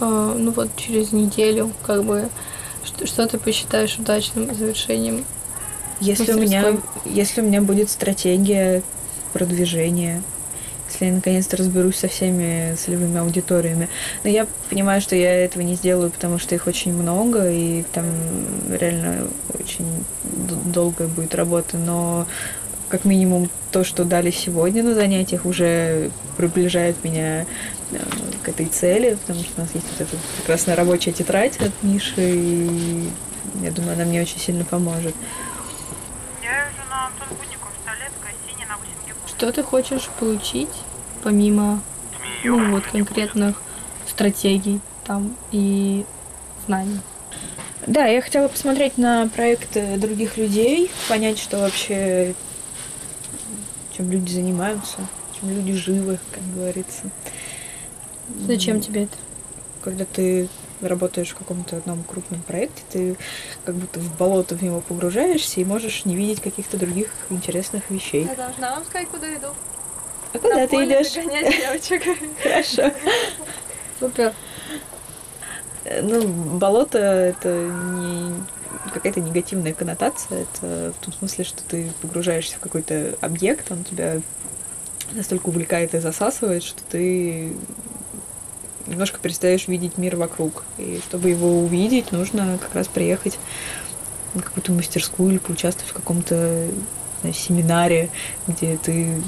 а, 0.00 0.34
ну 0.36 0.52
вот 0.52 0.68
через 0.76 1.12
неделю, 1.12 1.72
как 1.84 2.04
бы, 2.04 2.28
что, 2.84 3.06
что 3.06 3.26
ты 3.26 3.38
посчитаешь 3.38 3.96
удачным 3.98 4.54
завершением? 4.54 5.24
Если 6.00 6.32
у, 6.32 6.40
меня, 6.40 6.76
если 7.04 7.40
у 7.40 7.44
меня 7.44 7.60
будет 7.60 7.90
стратегия 7.90 8.82
продвижения, 9.32 10.22
если 10.90 11.06
я 11.06 11.12
наконец-то 11.12 11.56
разберусь 11.56 11.96
со 11.96 12.08
всеми 12.08 12.74
целевыми 12.74 13.18
аудиториями. 13.18 13.88
Но 14.24 14.30
я 14.30 14.46
понимаю, 14.68 15.00
что 15.00 15.14
я 15.14 15.44
этого 15.44 15.62
не 15.62 15.74
сделаю, 15.74 16.10
потому 16.10 16.38
что 16.38 16.54
их 16.54 16.66
очень 16.66 16.92
много, 16.92 17.50
и 17.50 17.84
там 17.92 18.06
реально 18.70 19.28
очень 19.58 20.04
долгая 20.64 21.08
будет 21.08 21.34
работа. 21.34 21.76
Но 21.76 22.26
как 22.88 23.04
минимум 23.04 23.48
то, 23.70 23.84
что 23.84 24.04
дали 24.04 24.30
сегодня 24.30 24.82
на 24.82 24.94
занятиях, 24.94 25.46
уже 25.46 26.10
приближает 26.36 26.96
меня 27.04 27.46
э, 27.92 27.98
к 28.42 28.48
этой 28.48 28.66
цели, 28.66 29.16
потому 29.26 29.44
что 29.44 29.52
у 29.58 29.60
нас 29.60 29.70
есть 29.74 29.86
вот 29.92 30.08
эта 30.08 30.16
прекрасная 30.38 30.74
рабочая 30.74 31.12
тетрадь 31.12 31.56
от 31.58 31.70
Миши, 31.82 32.34
и 32.34 33.08
я 33.62 33.70
думаю, 33.70 33.94
она 33.94 34.04
мне 34.04 34.20
очень 34.20 34.40
сильно 34.40 34.64
поможет. 34.64 35.14
Я 36.42 36.66
езжу 36.66 36.82
на 36.90 37.06
Антон 37.06 37.19
Будников, 37.19 37.19
Столецкая, 37.19 37.19
синяя 37.19 37.19
на 37.19 37.19
8 37.19 37.19
гектаров. 37.19 37.19
Что 39.26 39.52
ты 39.52 39.62
хочешь 39.62 40.08
получить, 40.18 40.68
помимо 41.22 41.82
ну, 42.44 42.72
вот, 42.72 42.84
конкретных 42.84 43.60
стратегий 44.06 44.80
там 45.04 45.34
и 45.50 46.04
знаний? 46.66 47.00
Да, 47.86 48.06
я 48.06 48.20
хотела 48.20 48.48
посмотреть 48.48 48.98
на 48.98 49.28
проекты 49.28 49.96
других 49.96 50.36
людей, 50.36 50.90
понять, 51.08 51.38
что 51.38 51.58
вообще, 51.58 52.34
чем 53.96 54.10
люди 54.10 54.32
занимаются, 54.32 54.98
чем 55.38 55.50
люди 55.50 55.72
живы, 55.72 56.18
как 56.32 56.42
говорится. 56.54 57.10
Зачем 58.46 58.80
тебе 58.80 59.04
это? 59.04 59.16
Когда 59.82 60.04
ты 60.04 60.48
работаешь 60.80 61.30
в 61.30 61.36
каком-то 61.36 61.76
одном 61.76 62.02
крупном 62.02 62.42
проекте, 62.42 62.82
ты 62.90 63.16
как 63.64 63.74
будто 63.74 64.00
в 64.00 64.16
болото 64.16 64.54
в 64.56 64.62
него 64.62 64.80
погружаешься 64.80 65.60
и 65.60 65.64
можешь 65.64 66.04
не 66.04 66.16
видеть 66.16 66.40
каких-то 66.40 66.76
других 66.76 67.08
интересных 67.30 67.90
вещей. 67.90 68.24
Я 68.26 68.34
должна 68.34 68.74
вам 68.74 68.84
сказать, 68.84 69.08
куда 69.08 69.34
иду. 69.34 69.48
А 70.32 70.38
куда 70.38 70.66
ты 70.66 70.76
идешь? 70.84 71.12
девочек. 71.12 72.02
Хорошо. 72.42 72.92
Супер. 73.98 74.32
Э, 75.84 76.02
Ну, 76.02 76.26
болото 76.28 76.98
это 76.98 77.48
не 77.48 78.32
какая-то 78.92 79.20
негативная 79.20 79.74
коннотация, 79.74 80.42
это 80.42 80.92
в 80.98 81.04
том 81.04 81.12
смысле, 81.12 81.44
что 81.44 81.62
ты 81.64 81.92
погружаешься 82.00 82.56
в 82.56 82.60
какой-то 82.60 83.16
объект, 83.20 83.70
он 83.70 83.84
тебя 83.84 84.20
настолько 85.12 85.48
увлекает 85.48 85.94
и 85.94 85.98
засасывает, 85.98 86.62
что 86.62 86.80
ты 86.88 87.52
немножко 88.90 89.18
перестаешь 89.18 89.68
видеть 89.68 89.96
мир 89.96 90.16
вокруг. 90.16 90.64
И 90.78 91.00
чтобы 91.08 91.30
его 91.30 91.60
увидеть, 91.60 92.12
нужно 92.12 92.58
как 92.60 92.74
раз 92.74 92.88
приехать 92.88 93.38
на 94.34 94.42
какую-то 94.42 94.72
мастерскую 94.72 95.30
или 95.32 95.38
поучаствовать 95.38 95.90
в 95.90 95.94
каком-то 95.94 96.68
знаю, 97.20 97.34
семинаре, 97.34 98.10
где 98.46 98.76
ты 98.76 99.22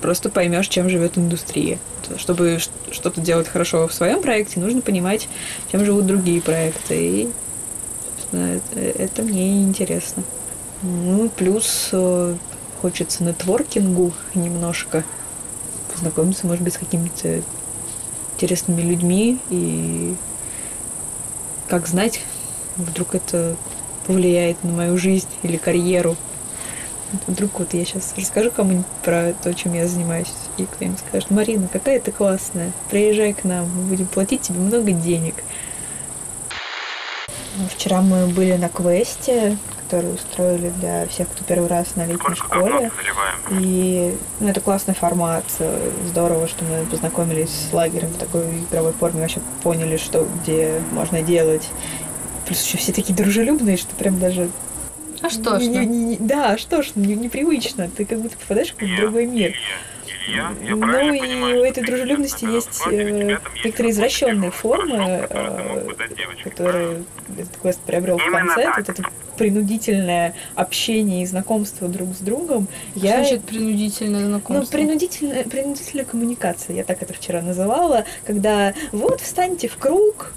просто 0.00 0.30
поймешь, 0.30 0.68
чем 0.68 0.88
живет 0.88 1.18
индустрия. 1.18 1.78
То- 2.08 2.18
Чтобы 2.18 2.58
что-то 2.90 3.20
делать 3.20 3.48
хорошо 3.48 3.86
в 3.86 3.94
своем 3.94 4.22
проекте, 4.22 4.60
нужно 4.60 4.80
понимать, 4.80 5.28
чем 5.70 5.84
живут 5.84 6.06
другие 6.06 6.40
проекты. 6.40 6.94
И, 6.94 7.30
это, 8.32 8.80
это 8.80 9.22
мне 9.22 9.62
интересно. 9.62 10.22
Ну, 10.82 11.28
плюс 11.28 11.90
э, 11.92 12.36
хочется 12.80 13.24
нетворкингу 13.24 14.12
немножко 14.34 15.04
познакомиться, 15.92 16.46
может 16.46 16.62
быть, 16.62 16.74
с 16.74 16.78
какими-то 16.78 17.42
интересными 18.40 18.80
людьми 18.80 19.38
и 19.50 20.14
как 21.68 21.86
знать, 21.86 22.20
вдруг 22.76 23.14
это 23.14 23.54
повлияет 24.06 24.64
на 24.64 24.72
мою 24.72 24.96
жизнь 24.96 25.28
или 25.42 25.58
карьеру. 25.58 26.16
Вдруг 27.26 27.58
вот 27.58 27.74
я 27.74 27.84
сейчас 27.84 28.14
расскажу 28.16 28.50
кому-нибудь 28.50 28.86
про 29.04 29.34
то, 29.34 29.52
чем 29.52 29.74
я 29.74 29.86
занимаюсь, 29.86 30.32
и 30.56 30.64
кто-нибудь 30.64 31.00
скажет, 31.00 31.30
Марина, 31.30 31.68
какая 31.70 32.00
ты 32.00 32.12
классная, 32.12 32.72
приезжай 32.88 33.34
к 33.34 33.44
нам, 33.44 33.68
мы 33.74 33.82
будем 33.82 34.06
платить 34.06 34.42
тебе 34.42 34.60
много 34.60 34.92
денег. 34.92 35.34
Вчера 37.74 38.00
мы 38.00 38.26
были 38.28 38.56
на 38.56 38.68
квесте, 38.68 39.58
который 39.90 40.14
устроили 40.14 40.68
для 40.80 41.06
всех, 41.08 41.28
кто 41.28 41.42
первый 41.44 41.68
раз 41.68 41.96
на 41.96 42.06
летней 42.06 42.34
школе. 42.36 42.90
И 43.50 44.14
ну, 44.38 44.48
это 44.48 44.60
классный 44.60 44.94
формат. 44.94 45.44
Здорово, 46.06 46.46
что 46.46 46.64
мы 46.64 46.86
познакомились 46.86 47.50
с 47.50 47.72
лагерем 47.72 48.08
в 48.10 48.16
такой 48.18 48.42
игровой 48.70 48.92
форме, 48.92 49.22
вообще 49.22 49.40
поняли, 49.64 49.96
что 49.96 50.26
где 50.42 50.80
можно 50.92 51.22
делать. 51.22 51.68
Плюс 52.46 52.62
еще 52.64 52.78
все 52.78 52.92
такие 52.92 53.14
дружелюбные, 53.14 53.76
что 53.76 53.94
прям 53.96 54.18
даже... 54.20 54.48
А 55.22 55.28
что 55.28 55.58
ж, 55.58 55.62
не- 55.64 55.68
ну? 55.68 55.82
не- 55.82 56.04
не- 56.04 56.16
Да, 56.18 56.56
что 56.56 56.82
ж, 56.82 56.92
не- 56.94 57.14
непривычно. 57.16 57.90
Ты 57.94 58.04
как 58.04 58.20
будто 58.20 58.36
попадаешь 58.38 58.72
в 58.72 58.96
другой 58.96 59.26
мир. 59.26 59.50
Илья, 59.50 59.58
я 60.30 60.76
Ну 60.76 61.14
и 61.14 61.18
понимаю, 61.18 61.60
у 61.60 61.64
этой 61.64 61.84
дружелюбности 61.84 62.44
есть 62.44 62.80
э, 62.86 62.92
некоторые 62.92 63.38
какой-то 63.38 63.90
извращенные 63.90 64.50
формы, 64.50 65.26
э, 65.28 65.86
которые 66.44 67.02
этот 67.36 67.56
квест 67.60 67.80
приобрел 67.80 68.18
в 68.18 68.30
конце. 68.30 68.72
Вот 68.76 68.88
это 68.88 69.02
принудительное 69.36 70.34
общение 70.54 71.22
и 71.22 71.26
знакомство 71.26 71.88
друг 71.88 72.14
с 72.14 72.18
другом. 72.18 72.68
Я 72.94 73.18
Значит, 73.18 73.42
принудительное 73.44 74.20
Ну, 74.20 74.28
знакомство. 74.28 74.76
принудительная, 74.76 75.44
принудительная 75.44 76.04
коммуникация, 76.04 76.76
я 76.76 76.84
так 76.84 77.02
это 77.02 77.14
вчера 77.14 77.40
называла, 77.40 78.04
когда 78.26 78.74
вот 78.92 79.22
встаньте 79.22 79.68
в 79.68 79.78
круг, 79.78 80.32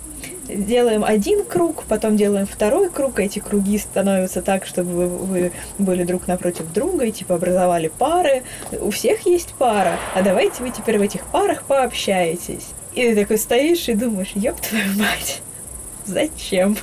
делаем 0.47 1.03
один 1.03 1.43
круг, 1.45 1.83
потом 1.87 2.17
делаем 2.17 2.45
второй 2.45 2.89
круг, 2.89 3.19
эти 3.19 3.39
круги 3.39 3.77
становятся 3.77 4.41
так, 4.41 4.65
чтобы 4.65 4.89
вы, 4.91 5.07
вы 5.07 5.51
были 5.77 6.03
друг 6.03 6.27
напротив 6.27 6.71
друга 6.73 7.05
и 7.05 7.11
типа 7.11 7.35
образовали 7.35 7.87
пары. 7.89 8.43
У 8.79 8.89
всех 8.91 9.25
есть 9.25 9.53
пара, 9.57 9.97
а 10.15 10.21
давайте 10.21 10.61
вы 10.63 10.69
теперь 10.71 10.97
в 10.99 11.01
этих 11.01 11.25
парах 11.27 11.63
пообщаетесь. 11.63 12.67
И 12.93 13.01
ты 13.01 13.15
такой 13.15 13.37
стоишь 13.37 13.87
и 13.89 13.93
думаешь, 13.93 14.31
ёб 14.35 14.59
твою 14.59 14.93
мать, 14.97 15.41
зачем? 16.05 16.77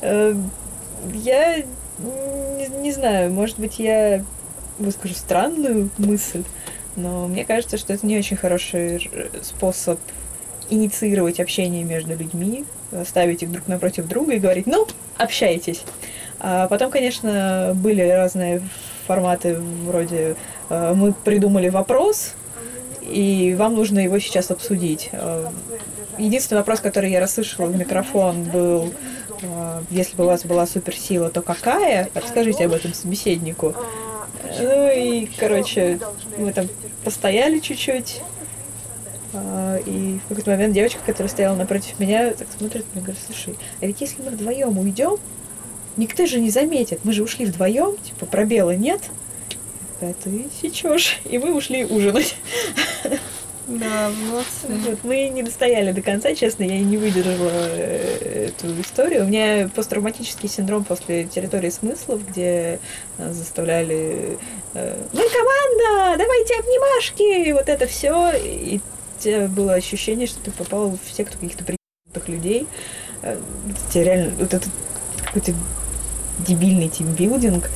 Э, 0.00 0.34
Я 1.12 1.56
не, 1.56 2.68
не 2.82 2.92
знаю, 2.92 3.32
может 3.32 3.58
быть, 3.58 3.78
я 3.78 4.24
выскажу 4.78 5.14
странную 5.14 5.90
мысль, 5.98 6.44
но 6.94 7.26
мне 7.26 7.44
кажется, 7.44 7.78
что 7.78 7.92
это 7.92 8.06
не 8.06 8.16
очень 8.18 8.36
хороший 8.36 8.96
р- 9.12 9.30
способ 9.42 9.98
инициировать 10.70 11.40
общение 11.40 11.84
между 11.84 12.16
людьми, 12.16 12.64
ставить 13.06 13.42
их 13.42 13.50
друг 13.50 13.68
напротив 13.68 14.06
друга 14.06 14.34
и 14.34 14.38
говорить, 14.38 14.66
ну, 14.66 14.86
общайтесь. 15.16 15.82
А 16.40 16.68
потом, 16.68 16.90
конечно, 16.90 17.72
были 17.74 18.02
разные 18.02 18.62
форматы 19.06 19.56
вроде 19.86 20.36
э, 20.68 20.92
мы 20.94 21.12
придумали 21.12 21.68
вопрос, 21.70 22.34
и 23.02 23.54
вам 23.58 23.74
нужно 23.74 23.98
его 24.00 24.18
сейчас 24.18 24.50
обсудить. 24.50 25.08
Э, 25.12 25.48
Единственный 26.18 26.58
вопрос, 26.58 26.80
который 26.80 27.12
я 27.12 27.20
расслышала 27.20 27.66
в 27.66 27.76
микрофон, 27.76 28.42
был, 28.42 28.92
э, 29.40 29.80
если 29.90 30.16
бы 30.16 30.24
у 30.24 30.26
вас 30.26 30.44
была 30.44 30.66
суперсила, 30.66 31.30
то 31.30 31.42
какая? 31.42 32.10
Расскажите 32.12 32.66
об 32.66 32.72
этом 32.72 32.92
собеседнику. 32.92 33.74
Ну 34.58 34.90
и, 34.90 35.28
короче, 35.38 36.00
мы 36.36 36.52
там 36.52 36.66
постояли 37.04 37.60
чуть-чуть, 37.60 38.20
и 39.34 40.18
в 40.24 40.28
какой-то 40.28 40.50
момент 40.50 40.74
девочка, 40.74 41.00
которая 41.04 41.28
стояла 41.28 41.56
напротив 41.56 41.98
меня, 41.98 42.32
так 42.32 42.48
смотрит 42.56 42.86
на 42.94 42.98
меня 42.98 43.00
и 43.00 43.04
говорит, 43.04 43.22
слушай, 43.26 43.56
а 43.80 43.86
ведь 43.86 44.00
если 44.00 44.22
мы 44.22 44.30
вдвоем 44.30 44.78
уйдем, 44.78 45.18
никто 45.96 46.26
же 46.26 46.40
не 46.40 46.50
заметит, 46.50 47.00
мы 47.04 47.12
же 47.12 47.22
ушли 47.22 47.44
вдвоем, 47.44 47.96
типа 47.98 48.26
пробела 48.26 48.74
нет. 48.74 49.02
Такая, 49.94 50.14
ты 50.22 50.46
сечешь. 50.62 51.20
И 51.24 51.38
мы 51.38 51.54
ушли 51.54 51.84
ужинать. 51.84 52.36
Да, 53.66 54.10
молодцы. 54.30 54.66
Вот, 54.66 55.00
мы 55.02 55.28
не 55.28 55.42
достояли 55.42 55.92
до 55.92 56.00
конца, 56.00 56.34
честно, 56.34 56.62
я 56.62 56.78
не 56.78 56.96
выдержала 56.96 57.50
э, 57.52 58.48
эту 58.48 58.80
историю. 58.80 59.24
У 59.24 59.26
меня 59.26 59.68
посттравматический 59.74 60.48
синдром 60.48 60.84
после 60.84 61.24
территории 61.24 61.68
смыслов, 61.68 62.26
где 62.26 62.80
нас 63.18 63.34
заставляли 63.34 64.38
э, 64.72 64.96
мы 65.12 65.20
команда, 65.20 66.16
давайте 66.16 66.54
обнимашки, 66.54 67.48
и 67.48 67.52
вот 67.52 67.68
это 67.68 67.86
все. 67.86 68.32
И 68.42 68.80
тебя 69.18 69.48
было 69.48 69.74
ощущение, 69.74 70.26
что 70.26 70.40
ты 70.40 70.50
попал 70.50 70.90
в 70.90 71.10
секту 71.12 71.38
каких-то 71.38 71.64
приятных 71.64 72.28
людей. 72.28 72.66
Э, 73.22 73.38
Тебе 73.90 74.04
реально 74.04 74.34
вот 74.36 74.54
этот 74.54 74.70
какой-то 75.24 75.52
дебильный 76.46 76.88
тимбилдинг. 76.88 77.68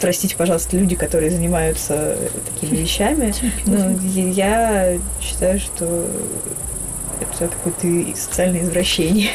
Простите, 0.00 0.36
пожалуйста, 0.36 0.76
люди, 0.76 0.94
которые 0.94 1.30
занимаются 1.30 2.16
такими 2.54 2.76
вещами. 2.82 3.34
Но 3.66 3.90
я 4.30 4.98
считаю, 5.20 5.58
что 5.58 6.06
это 7.20 7.48
какое-то 7.48 8.16
социальное 8.16 8.62
извращение. 8.62 9.30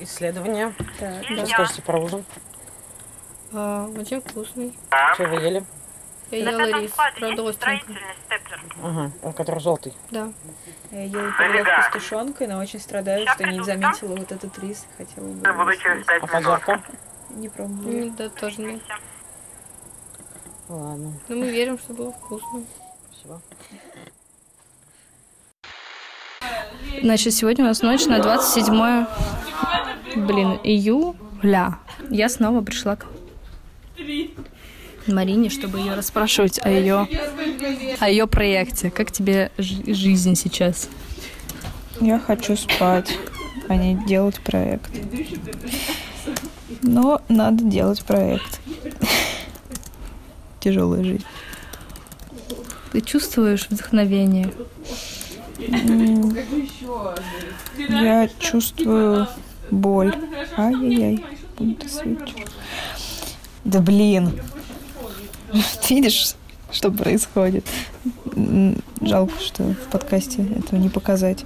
Исследование. 0.00 0.74
Так. 0.98 1.24
Что 1.24 1.46
скажете 1.46 1.82
про 1.82 2.00
ужин? 2.00 2.24
А, 3.52 3.88
очень 3.96 4.20
вкусный. 4.20 4.74
Что 5.14 5.24
вы 5.24 5.36
ели? 5.36 5.64
Я 6.34 6.44
На 6.44 6.50
ела 6.50 6.66
пятом 6.66 6.80
рис, 6.82 6.90
складе 6.90 7.18
правда, 7.20 7.42
есть 7.42 7.48
остренько. 7.56 7.82
строительный 7.84 8.14
степлер. 8.26 8.60
Ага, 8.82 9.12
он 9.22 9.32
который 9.32 9.60
желтый. 9.60 9.92
Да. 10.10 10.32
Я 10.90 11.04
ела 11.04 11.32
пирог 11.38 11.66
с 11.88 11.92
тушенкой, 11.92 12.46
но 12.46 12.58
очень 12.58 12.80
страдаю, 12.80 13.26
что 13.28 13.44
не 13.44 13.62
заметила 13.62 14.16
вот 14.16 14.32
этот 14.32 14.58
рис. 14.58 14.86
Хотела 14.96 15.26
бы 15.26 15.52
буду 15.52 15.76
через 15.76 16.04
А 16.08 16.26
поджарка? 16.26 16.82
Не 17.30 17.48
пробовала. 17.48 18.10
Да, 18.18 18.28
тоже 18.28 18.60
нет. 18.60 18.80
Ладно, 20.68 21.12
Но 21.28 21.36
мы 21.36 21.50
верим, 21.50 21.78
что 21.78 21.92
было 21.92 22.10
вкусно. 22.12 22.62
спасибо. 23.12 23.40
Значит, 27.02 27.34
сегодня 27.34 27.64
у 27.64 27.68
нас 27.68 27.82
ночь 27.82 28.06
на 28.06 28.18
27 28.20 29.06
блин, 30.16 30.58
июля. 30.62 31.78
Я 32.10 32.28
снова 32.28 32.62
пришла 32.62 32.96
к 32.96 33.06
Марине, 35.06 35.50
чтобы 35.50 35.78
ее 35.78 35.94
расспрашивать 35.94 36.58
о 36.62 36.70
ее, 36.70 37.08
о 38.00 38.08
ее 38.08 38.26
проекте. 38.26 38.90
Как 38.90 39.10
тебе 39.12 39.50
жи- 39.58 39.92
жизнь 39.94 40.34
сейчас? 40.34 40.88
Я 42.00 42.18
хочу 42.18 42.56
спать, 42.56 43.10
а 43.68 43.76
не 43.76 43.94
делать 44.06 44.40
проект. 44.40 44.90
Но 46.82 47.22
надо 47.28 47.64
делать 47.64 48.02
проект. 48.04 48.60
Тяжелая 50.60 51.04
жизнь. 51.04 51.24
Ты 52.92 53.00
чувствуешь 53.00 53.66
вдохновение? 53.68 54.52
Я 57.88 58.28
чувствую 58.38 59.28
боль. 59.70 60.14
Ай-яй-яй. 60.56 61.24
Да 63.64 63.80
блин. 63.80 64.32
Видишь, 65.88 66.34
что 66.70 66.90
происходит? 66.90 67.66
Жалко, 69.00 69.34
что 69.40 69.62
в 69.62 69.90
подкасте 69.90 70.42
этого 70.42 70.78
не 70.78 70.88
показать. 70.88 71.44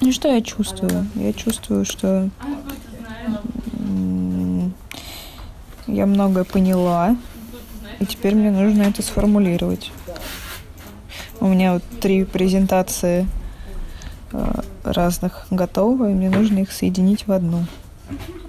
Ну 0.00 0.12
что 0.12 0.28
я 0.32 0.40
чувствую? 0.40 1.06
Я 1.14 1.32
чувствую, 1.32 1.84
что 1.84 2.30
я 5.86 6.06
многое 6.06 6.44
поняла, 6.44 7.16
и 7.98 8.06
теперь 8.06 8.34
мне 8.34 8.50
нужно 8.50 8.82
это 8.82 9.02
сформулировать. 9.02 9.90
У 11.40 11.46
меня 11.46 11.74
вот 11.74 11.82
три 12.00 12.24
презентации 12.24 13.26
э, 14.32 14.60
разных 14.84 15.46
готовы, 15.50 16.10
и 16.10 16.14
мне 16.14 16.30
нужно 16.30 16.58
их 16.58 16.72
соединить 16.72 17.26
в 17.26 17.32
одну. 17.32 17.64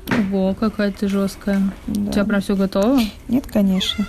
Ого, 0.10 0.56
какая 0.60 0.92
ты 0.92 1.08
жесткая. 1.08 1.62
Да. 1.88 2.10
У 2.10 2.12
тебя 2.12 2.26
прям 2.26 2.42
все 2.42 2.56
готово? 2.56 3.00
Нет, 3.28 3.48
конечно. 3.48 4.06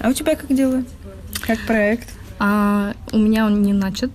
А 0.00 0.08
у 0.08 0.12
тебя 0.12 0.36
как 0.36 0.54
дела? 0.54 0.84
Как 1.46 1.58
проект? 1.66 2.08
А, 2.38 2.94
у 3.12 3.18
меня 3.18 3.46
он 3.46 3.62
не 3.62 3.72
начат 3.72 4.10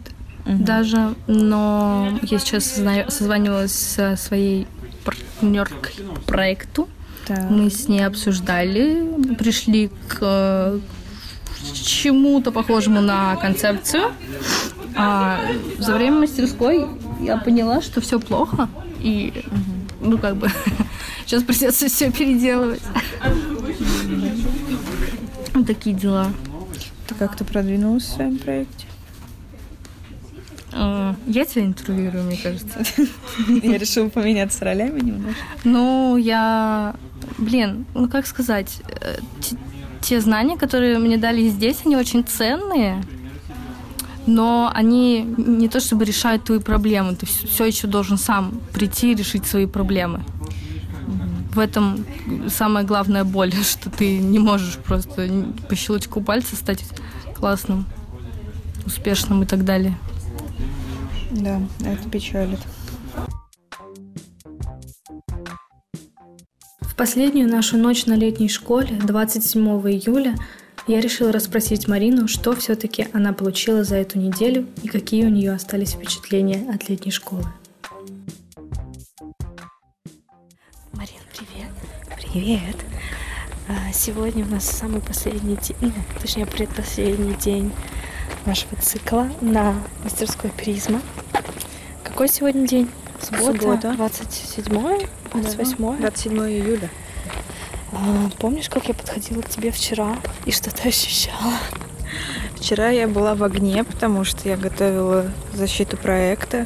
даже, 0.45 1.15
но 1.27 2.19
я 2.21 2.39
сейчас 2.39 2.81
созванивалась 3.09 3.73
со 3.73 4.15
своей 4.15 4.67
партнеркой 5.03 5.93
проекту. 6.25 6.87
Так. 7.25 7.49
Мы 7.49 7.69
с 7.69 7.87
ней 7.87 8.05
обсуждали, 8.05 9.35
пришли 9.35 9.89
к 10.09 10.79
чему-то 11.73 12.51
похожему 12.51 13.01
на 13.01 13.35
концепцию. 13.37 14.11
А 14.95 15.39
за 15.77 15.95
время 15.95 16.19
мастерской 16.19 16.85
я 17.21 17.37
поняла, 17.37 17.81
что 17.81 18.01
все 18.01 18.19
плохо. 18.19 18.67
И, 18.99 19.45
ну, 20.01 20.17
как 20.17 20.35
бы, 20.35 20.49
сейчас 21.25 21.43
придется 21.43 21.87
все 21.87 22.11
переделывать. 22.11 22.81
Вот 25.53 25.67
такие 25.67 25.95
дела. 25.95 26.31
Ты 27.07 27.15
как-то 27.15 27.43
продвинулась 27.45 28.03
в 28.03 28.13
своем 28.15 28.37
проекте? 28.37 28.85
А, 30.71 31.15
Я 31.27 31.45
тебя 31.45 31.65
интервьюирую, 31.65 32.23
мне 32.23 32.37
кажется. 32.37 32.83
Я 33.63 33.77
решила 33.77 34.09
поменяться 34.09 34.65
ролями 34.65 34.99
немножко. 35.01 35.41
Ну, 35.63 36.17
я... 36.17 36.95
Блин, 37.37 37.85
ну 37.93 38.09
как 38.09 38.25
сказать? 38.27 38.81
э, 39.01 39.17
те- 39.41 39.57
Те 40.01 40.21
знания, 40.21 40.57
которые 40.57 40.97
мне 40.99 41.17
дали 41.17 41.47
здесь, 41.49 41.81
они 41.85 41.95
очень 41.95 42.23
ценные, 42.23 43.03
но 44.25 44.71
они 44.73 45.21
не 45.37 45.69
то 45.69 45.79
чтобы 45.79 46.05
решают 46.05 46.43
твои 46.45 46.59
проблемы. 46.59 47.15
Ты 47.15 47.25
все 47.25 47.65
еще 47.65 47.87
должен 47.87 48.17
сам 48.17 48.59
прийти 48.73 49.11
и 49.11 49.15
решить 49.15 49.45
свои 49.45 49.65
проблемы. 49.67 50.23
В 51.53 51.59
этом 51.59 52.05
самая 52.49 52.83
главная 52.83 53.23
боль, 53.23 53.53
что 53.63 53.89
ты 53.89 54.17
не 54.17 54.39
можешь 54.39 54.77
просто 54.77 55.29
по 55.69 55.75
щелчку 55.75 56.21
пальца 56.21 56.55
стать 56.55 56.83
классным, 57.35 57.85
успешным 58.85 59.43
и 59.43 59.45
так 59.45 59.63
далее. 59.63 59.97
Да, 61.31 61.61
это 61.85 62.09
печалит. 62.09 62.59
В 66.81 66.95
последнюю 66.95 67.49
нашу 67.49 67.77
ночь 67.77 68.05
на 68.05 68.13
летней 68.13 68.49
школе, 68.49 68.99
27 69.01 69.61
июля, 69.61 70.35
я 70.85 70.99
решила 70.99 71.31
расспросить 71.31 71.87
Марину, 71.87 72.27
что 72.27 72.55
все-таки 72.55 73.07
она 73.13 73.33
получила 73.33 73.83
за 73.83 73.95
эту 73.95 74.19
неделю 74.19 74.67
и 74.83 74.87
какие 74.87 75.25
у 75.25 75.29
нее 75.29 75.53
остались 75.53 75.93
впечатления 75.93 76.69
от 76.71 76.89
летней 76.89 77.11
школы. 77.11 77.45
Привет. 82.33 82.77
А, 83.69 83.93
Сегодня 83.93 84.43
у 84.43 84.47
нас 84.47 84.65
самый 84.65 85.01
последний 85.01 85.55
день, 85.55 85.75
ну, 85.81 85.91
точнее, 86.19 86.47
предпоследний 86.47 87.35
день 87.35 87.71
нашего 88.47 88.75
цикла 88.81 89.29
на 89.39 89.75
мастерской 90.03 90.49
призма. 90.49 90.99
Какой 92.03 92.27
сегодня 92.27 92.67
день? 92.67 92.89
Суббота, 93.21 93.61
Суббота. 93.61 93.93
27 93.93 94.65
28 95.31 95.97
27 95.99 96.33
июля. 96.49 96.89
А, 97.91 98.31
Помнишь, 98.39 98.67
как 98.67 98.87
я 98.87 98.95
подходила 98.95 99.43
к 99.43 99.49
тебе 99.49 99.69
вчера 99.69 100.17
и 100.45 100.51
что 100.51 100.71
ты 100.71 100.87
ощущала? 100.89 101.53
Вчера 102.55 102.89
я 102.89 103.07
была 103.07 103.35
в 103.35 103.43
огне, 103.43 103.83
потому 103.83 104.23
что 104.23 104.49
я 104.49 104.57
готовила 104.57 105.31
защиту 105.53 105.97
проекта. 105.97 106.65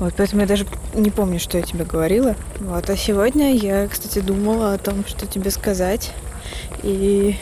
Вот, 0.00 0.14
поэтому 0.16 0.40
я 0.42 0.48
даже 0.48 0.66
не 0.94 1.10
помню, 1.10 1.38
что 1.38 1.58
я 1.58 1.62
тебе 1.62 1.84
говорила. 1.84 2.34
Вот, 2.58 2.88
а 2.88 2.96
сегодня 2.96 3.54
я, 3.54 3.86
кстати, 3.86 4.18
думала 4.20 4.72
о 4.74 4.78
том, 4.78 5.04
что 5.06 5.26
тебе 5.26 5.50
сказать. 5.50 6.10
И 6.82 7.36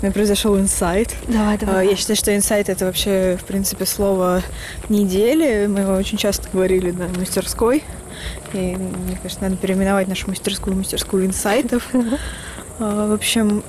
у 0.00 0.02
меня 0.02 0.12
произошел 0.12 0.58
инсайт. 0.58 1.14
Давай, 1.28 1.58
А, 1.66 1.80
Я 1.82 1.94
считаю, 1.96 2.16
что 2.16 2.34
инсайт 2.34 2.68
это 2.68 2.86
вообще, 2.86 3.38
в 3.40 3.44
принципе, 3.44 3.86
слово 3.86 4.42
недели. 4.88 5.66
Мы 5.66 5.80
его 5.80 5.94
очень 5.94 6.18
часто 6.18 6.48
говорили 6.52 6.90
на 6.90 7.06
мастерской. 7.08 7.84
И 8.52 8.76
мне 8.76 9.16
кажется, 9.22 9.42
надо 9.44 9.56
переименовать 9.56 10.08
нашу 10.08 10.28
мастерскую 10.28 10.76
мастерскую 10.76 11.24
инсайтов. 11.24 11.88
А, 12.80 13.06
В 13.08 13.12
общем, 13.12 13.62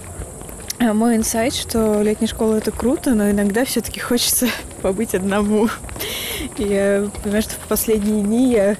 а, 0.79 0.93
мой 0.93 1.17
инсайт, 1.17 1.53
что 1.53 2.01
летняя 2.01 2.27
школа 2.27 2.55
это 2.55 2.71
круто, 2.71 3.13
но 3.13 3.29
иногда 3.29 3.63
все-таки 3.65 3.99
хочется 3.99 4.47
побыть 4.81 5.15
одному. 5.15 5.69
Я 6.57 7.09
понимаю, 7.23 7.43
что 7.43 7.53
в 7.55 7.67
последние 7.67 8.23
дни 8.23 8.51
я... 8.51 8.77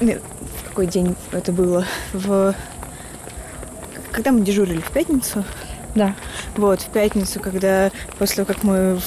Нет, 0.00 0.22
в 0.62 0.68
какой 0.68 0.86
день 0.86 1.16
это 1.32 1.52
было? 1.52 1.84
В... 2.12 2.54
Когда 4.12 4.32
мы 4.32 4.40
дежурили? 4.40 4.80
В 4.80 4.90
пятницу? 4.90 5.44
Да. 5.94 6.14
Вот, 6.56 6.80
в 6.80 6.88
пятницу, 6.88 7.40
когда 7.40 7.90
после 8.18 8.44
того, 8.44 8.54
как 8.54 8.62
мы 8.62 9.00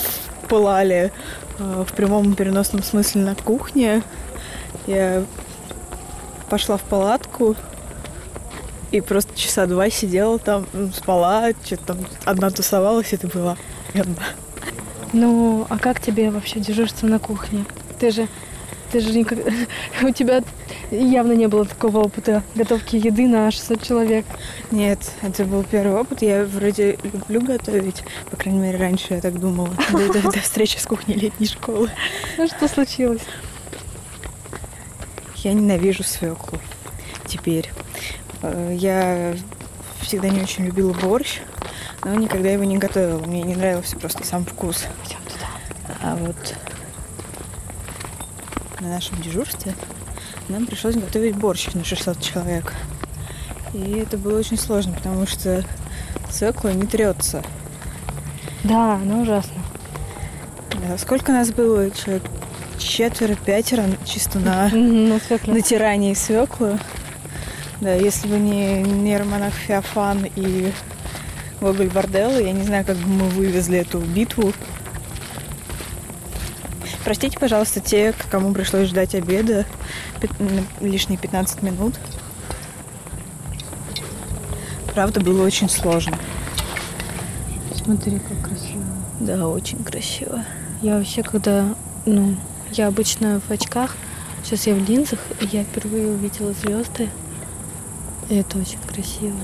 пылали 0.49 1.11
э, 1.59 1.85
в 1.87 1.93
прямом 1.93 2.33
и 2.33 2.35
переносном 2.35 2.83
смысле 2.83 3.21
на 3.21 3.35
кухне, 3.35 4.03
я 4.87 5.23
пошла 6.49 6.77
в 6.77 6.81
палатку 6.81 7.55
и 8.91 8.99
просто 8.99 9.33
часа 9.37 9.67
два 9.67 9.89
сидела 9.89 10.37
там, 10.37 10.65
спала, 10.93 11.51
что-то 11.63 11.85
там 11.85 11.97
одна 12.25 12.49
тусовалась, 12.49 13.13
это 13.13 13.27
было 13.27 13.57
офигенно. 13.93 14.17
Ну, 15.13 15.65
а 15.69 15.77
как 15.77 15.99
тебе 15.99 16.31
вообще 16.31 16.59
дежурство 16.59 17.07
на 17.07 17.19
кухне? 17.19 17.65
Ты 17.99 18.11
же, 18.11 18.27
ты 18.91 18.99
же 19.01 19.11
никак... 19.13 19.39
У 20.01 20.09
тебя 20.11 20.41
явно 20.89 21.33
не 21.33 21.47
было 21.47 21.65
такого 21.65 21.99
опыта 21.99 22.43
готовки 22.55 22.95
еды 22.95 23.27
на 23.27 23.51
600 23.51 23.81
человек. 23.83 24.25
Нет, 24.71 25.11
это 25.21 25.43
был 25.43 25.63
первый 25.63 25.99
опыт. 25.99 26.21
Я 26.21 26.45
вроде 26.45 26.97
люблю 27.13 27.41
готовить. 27.41 28.03
По 28.29 28.37
крайней 28.37 28.59
мере, 28.59 28.77
раньше 28.77 29.13
я 29.15 29.21
так 29.21 29.37
думала. 29.39 29.69
До, 29.91 30.13
до- 30.13 30.31
до 30.31 30.39
встречи 30.39 30.77
с 30.77 30.85
кухней 30.85 31.15
летней 31.15 31.47
школы. 31.47 31.89
Ну, 32.37 32.47
что 32.47 32.67
случилось? 32.69 33.21
Я 35.37 35.53
ненавижу 35.53 36.03
свеклу 36.03 36.59
теперь. 37.25 37.69
Э, 38.43 38.73
Я 38.77 39.33
всегда 40.01 40.29
не 40.29 40.41
очень 40.41 40.65
любила 40.65 40.93
борщ, 40.93 41.39
но 42.03 42.15
никогда 42.15 42.49
его 42.49 42.63
не 42.63 42.77
готовила. 42.77 43.19
Мне 43.25 43.41
не 43.43 43.55
нравился 43.55 43.95
просто 43.97 44.25
сам 44.25 44.45
вкус. 44.45 44.85
Пойдем 45.01 45.19
туда. 45.25 45.47
А 46.01 46.15
вот 46.15 46.55
на 48.79 48.89
нашем 48.89 49.21
дежурстве 49.21 49.73
нам 50.49 50.65
пришлось 50.65 50.95
готовить 50.95 51.35
борщ 51.35 51.67
на 51.73 51.83
600 51.83 52.19
человек. 52.21 52.73
И 53.73 53.91
это 53.99 54.17
было 54.17 54.39
очень 54.39 54.57
сложно, 54.57 54.93
потому 54.93 55.25
что 55.27 55.63
свекла 56.29 56.73
не 56.73 56.85
трется. 56.87 57.43
Да, 58.63 58.97
ну 58.97 59.21
ужасно. 59.21 59.53
Да, 60.87 60.97
Сколько 60.97 61.31
нас 61.31 61.51
было? 61.51 61.89
Человек 61.91 62.23
четверо, 62.77 63.35
пятеро 63.35 63.83
чисто 64.05 64.39
на 64.39 64.69
Ну, 64.73 65.19
свекла. 65.19 65.53
натирании 65.53 66.13
свеклы. 66.15 66.79
Да, 67.79 67.93
если 67.93 68.27
бы 68.27 68.37
не 68.37 68.81
нейромонах 68.83 69.53
Феофан 69.53 70.27
и 70.35 70.71
Гоголь 71.61 71.89
Борделло, 71.89 72.39
я 72.39 72.51
не 72.53 72.63
знаю, 72.63 72.83
как 72.83 72.97
бы 72.97 73.07
мы 73.07 73.29
вывезли 73.29 73.77
эту 73.77 73.99
битву. 73.99 74.51
Простите, 77.05 77.37
пожалуйста, 77.39 77.79
те, 77.79 78.15
кому 78.31 78.51
пришлось 78.51 78.87
ждать 78.87 79.13
обеда 79.13 79.65
лишние 80.79 81.19
15 81.19 81.61
минут. 81.61 81.99
Правда, 84.95 85.19
было 85.21 85.45
очень 85.45 85.69
сложно. 85.69 86.17
Смотри, 87.75 88.19
как 88.19 88.49
красиво. 88.49 88.83
Да, 89.19 89.47
очень 89.47 89.83
красиво. 89.83 90.43
Я 90.81 90.97
вообще, 90.97 91.21
когда, 91.21 91.75
ну, 92.07 92.35
я 92.71 92.87
обычно 92.87 93.39
в 93.47 93.51
очках, 93.51 93.95
сейчас 94.43 94.65
я 94.65 94.73
в 94.73 94.89
линзах, 94.89 95.19
и 95.39 95.45
я 95.51 95.63
впервые 95.63 96.07
увидела 96.07 96.53
звезды. 96.53 97.07
И 98.29 98.35
это 98.35 98.57
очень 98.57 98.79
красиво. 98.79 99.35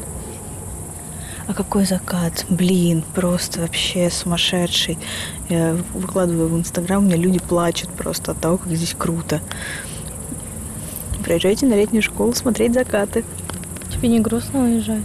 А 1.47 1.53
какой 1.53 1.85
закат? 1.85 2.45
Блин, 2.49 3.03
просто 3.15 3.61
вообще 3.61 4.09
сумасшедший. 4.09 4.97
Я 5.47 5.77
выкладываю 5.93 6.49
в 6.49 6.59
Инстаграм, 6.59 7.01
у 7.01 7.05
меня 7.05 7.15
люди 7.15 7.39
плачут 7.39 7.89
просто 7.89 8.31
от 8.31 8.39
того, 8.39 8.57
как 8.57 8.73
здесь 8.73 8.93
круто. 8.97 9.41
Приезжайте 11.23 11.65
на 11.65 11.75
летнюю 11.75 12.03
школу 12.03 12.33
смотреть 12.33 12.73
закаты. 12.73 13.23
Тебе 13.89 14.09
не 14.09 14.19
грустно 14.19 14.63
уезжать? 14.63 15.03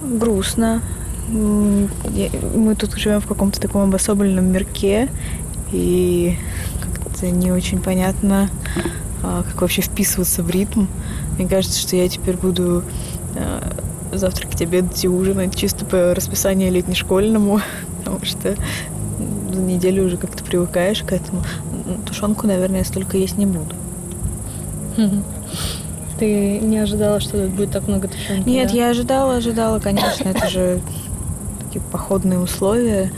Грустно. 0.00 0.80
Мы 1.28 2.76
тут 2.78 2.94
живем 2.94 3.20
в 3.20 3.26
каком-то 3.26 3.60
таком 3.60 3.82
обособленном 3.82 4.44
мирке, 4.52 5.08
и 5.72 6.36
как-то 6.80 7.30
не 7.30 7.50
очень 7.50 7.80
понятно, 7.80 8.48
а, 9.22 9.42
как 9.42 9.62
вообще 9.62 9.82
вписываться 9.82 10.42
в 10.42 10.50
ритм. 10.50 10.86
Мне 11.38 11.48
кажется, 11.48 11.80
что 11.80 11.96
я 11.96 12.08
теперь 12.08 12.36
буду 12.36 12.84
завтракать, 14.18 14.62
обедать 14.62 15.04
и 15.04 15.08
ужинать 15.08 15.56
чисто 15.56 15.84
по 15.84 16.14
расписанию 16.14 16.72
летнешкольному, 16.72 17.60
потому 17.98 18.24
что 18.24 18.56
за 19.52 19.60
неделю 19.60 20.06
уже 20.06 20.16
как-то 20.16 20.42
привыкаешь 20.44 21.02
к 21.02 21.12
этому. 21.12 21.42
М, 21.86 22.02
Тушенку, 22.02 22.46
наверное, 22.46 22.78
я 22.80 22.84
столько 22.84 23.16
есть 23.16 23.38
не 23.38 23.46
буду. 23.46 23.74
Ты 26.18 26.60
не 26.60 26.78
ожидала, 26.78 27.20
что 27.20 27.44
тут 27.44 27.50
будет 27.50 27.72
так 27.72 27.88
много 27.88 28.06
тушенки? 28.08 28.48
Нет, 28.48 28.68
да? 28.68 28.74
я 28.74 28.90
ожидала, 28.90 29.36
ожидала, 29.36 29.80
конечно, 29.80 30.28
это 30.28 30.48
же 30.48 30.80
такие 31.64 31.82
походные 31.90 32.38
условия, 32.38 33.10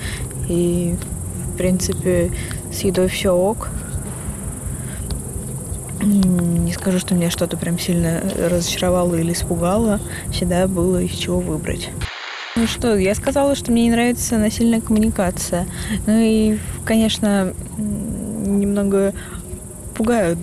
и, 0.48 0.96
в 1.52 1.56
принципе, 1.58 2.32
с 2.72 2.80
едой 2.80 3.08
все 3.08 3.32
ок. 3.32 3.68
Не 6.06 6.72
скажу, 6.72 6.98
что 6.98 7.14
меня 7.14 7.30
что-то 7.30 7.56
прям 7.56 7.78
сильно 7.78 8.20
разочаровало 8.48 9.16
или 9.16 9.32
испугало. 9.32 10.00
Всегда 10.32 10.66
было 10.68 11.02
из 11.02 11.10
чего 11.16 11.40
выбрать. 11.40 11.90
Ну 12.54 12.66
что, 12.66 12.96
я 12.96 13.14
сказала, 13.14 13.54
что 13.54 13.72
мне 13.72 13.84
не 13.84 13.90
нравится 13.90 14.38
насильная 14.38 14.80
коммуникация. 14.80 15.66
Ну 16.06 16.18
и, 16.18 16.58
конечно, 16.84 17.52
немного 17.76 19.14
пугают 19.94 20.38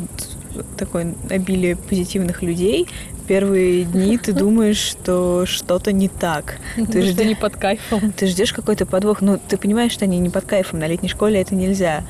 такое 0.78 1.16
обилие 1.30 1.76
позитивных 1.76 2.42
людей. 2.44 2.88
Первые 3.28 3.86
дни 3.86 4.18
ты 4.18 4.34
думаешь, 4.34 4.78
что 4.78 5.46
что-то 5.46 5.92
не 5.94 6.10
так. 6.10 6.58
Ты 6.76 6.86
Потому 6.86 7.04
что 7.06 7.14
ждешь- 7.14 7.28
не 7.28 7.36
под 7.36 7.56
кайфом. 7.56 8.12
ты 8.12 8.28
ждешь 8.28 8.52
какой-то 8.54 8.86
подвох, 8.86 9.22
но 9.22 9.38
ты 9.38 9.58
понимаешь, 9.58 9.94
что 9.94 10.06
они 10.06 10.20
не 10.20 10.30
под 10.30 10.44
кайфом. 10.46 10.80
На 10.80 10.88
летней 10.88 11.10
школе 11.10 11.40
это 11.42 11.56
нельзя. 11.56 12.04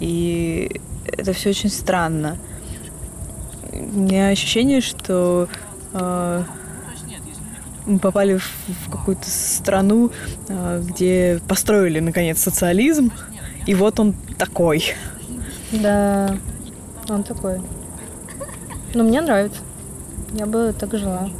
И 0.00 0.80
это 1.06 1.32
все 1.32 1.50
очень 1.50 1.70
странно. 1.70 2.36
У 3.80 4.00
меня 4.00 4.28
ощущение, 4.28 4.82
что 4.82 5.48
э, 5.94 6.42
мы 7.86 7.98
попали 7.98 8.36
в, 8.36 8.44
в 8.86 8.90
какую-то 8.90 9.28
страну, 9.28 10.10
э, 10.48 10.82
где 10.86 11.40
построили 11.48 12.00
наконец 12.00 12.40
социализм, 12.40 13.10
и 13.66 13.74
вот 13.74 13.98
он 13.98 14.14
такой. 14.36 14.94
Да, 15.72 16.36
он 17.08 17.22
такой. 17.22 17.60
Но 18.94 19.04
мне 19.04 19.20
нравится. 19.20 19.60
Я 20.34 20.46
бы 20.46 20.74
так 20.78 20.96
жила. 20.98 21.30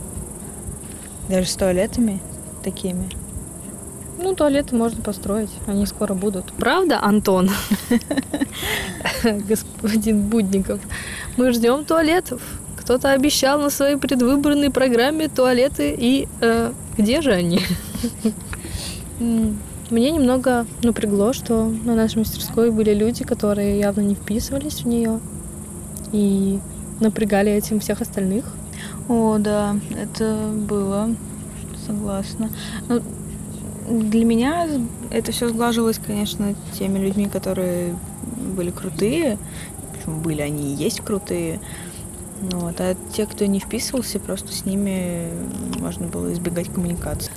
Даже 1.29 1.47
с 1.47 1.55
туалетами 1.55 2.21
такими. 2.65 3.09
Ну, 4.23 4.35
туалеты 4.35 4.77
можно 4.77 5.03
построить, 5.03 5.51
они 5.67 5.87
скоро 5.87 6.13
будут. 6.13 6.53
Правда, 6.53 7.01
Антон? 7.03 7.51
Господин 9.23 10.29
Будников. 10.29 10.81
Мы 11.41 11.53
ждем 11.53 11.87
туалетов. 11.87 12.43
Кто-то 12.77 13.13
обещал 13.13 13.59
на 13.63 13.71
своей 13.71 13.97
предвыборной 13.97 14.69
программе 14.69 15.27
туалеты, 15.27 15.97
и 15.99 16.29
э, 16.43 16.71
где 16.99 17.23
же 17.23 17.33
они? 17.33 17.61
Мне 19.19 20.11
немного 20.11 20.67
напрягло, 20.83 21.33
что 21.33 21.65
на 21.65 21.95
нашей 21.95 22.19
мастерской 22.19 22.71
были 22.71 22.93
люди, 22.93 23.25
которые 23.25 23.79
явно 23.79 24.03
не 24.03 24.17
вписывались 24.17 24.83
в 24.83 24.85
нее 24.87 25.19
и 26.13 26.59
напрягали 27.01 27.51
этим 27.51 27.81
всех 27.81 28.03
остальных. 28.03 28.45
О, 29.09 29.39
да, 29.39 29.77
это 29.99 30.51
было, 30.69 31.09
согласна. 31.87 32.51
Ну, 32.87 33.01
для 33.89 34.27
меня 34.27 34.69
это 35.11 35.33
все 35.33 35.49
сглаживалось, 35.49 35.99
конечно, 36.07 36.55
теми 36.79 36.99
людьми, 36.99 37.31
которые 37.33 37.97
были 38.55 38.71
крутые. 38.71 39.39
Были 40.19 40.43
они 40.43 40.73
и 40.73 40.77
есть 40.77 41.01
крутые. 41.01 41.61
Ну 42.41 42.61
Вот. 42.61 42.81
А 42.81 42.97
те, 43.13 43.27
кто 43.27 43.45
не 43.47 43.61
вписывался, 43.61 44.19
просто 44.19 44.53
с 44.53 44.65
ними 44.65 45.31
можно 45.79 46.07
было 46.07 46.33
избегать 46.33 46.73
коммуникации. 46.73 47.33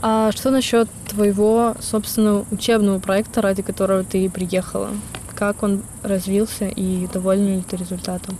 А 0.00 0.30
что 0.32 0.50
насчет 0.50 0.88
твоего 1.08 1.74
собственного 1.80 2.46
учебного 2.50 2.98
проекта, 3.00 3.42
ради 3.42 3.62
которого 3.62 4.04
ты 4.04 4.30
приехала? 4.30 4.90
Как 5.34 5.62
он 5.62 5.82
развился 6.02 6.66
и 6.66 7.06
довольна 7.12 7.56
ли 7.56 7.62
ты 7.62 7.76
результатом? 7.76 8.36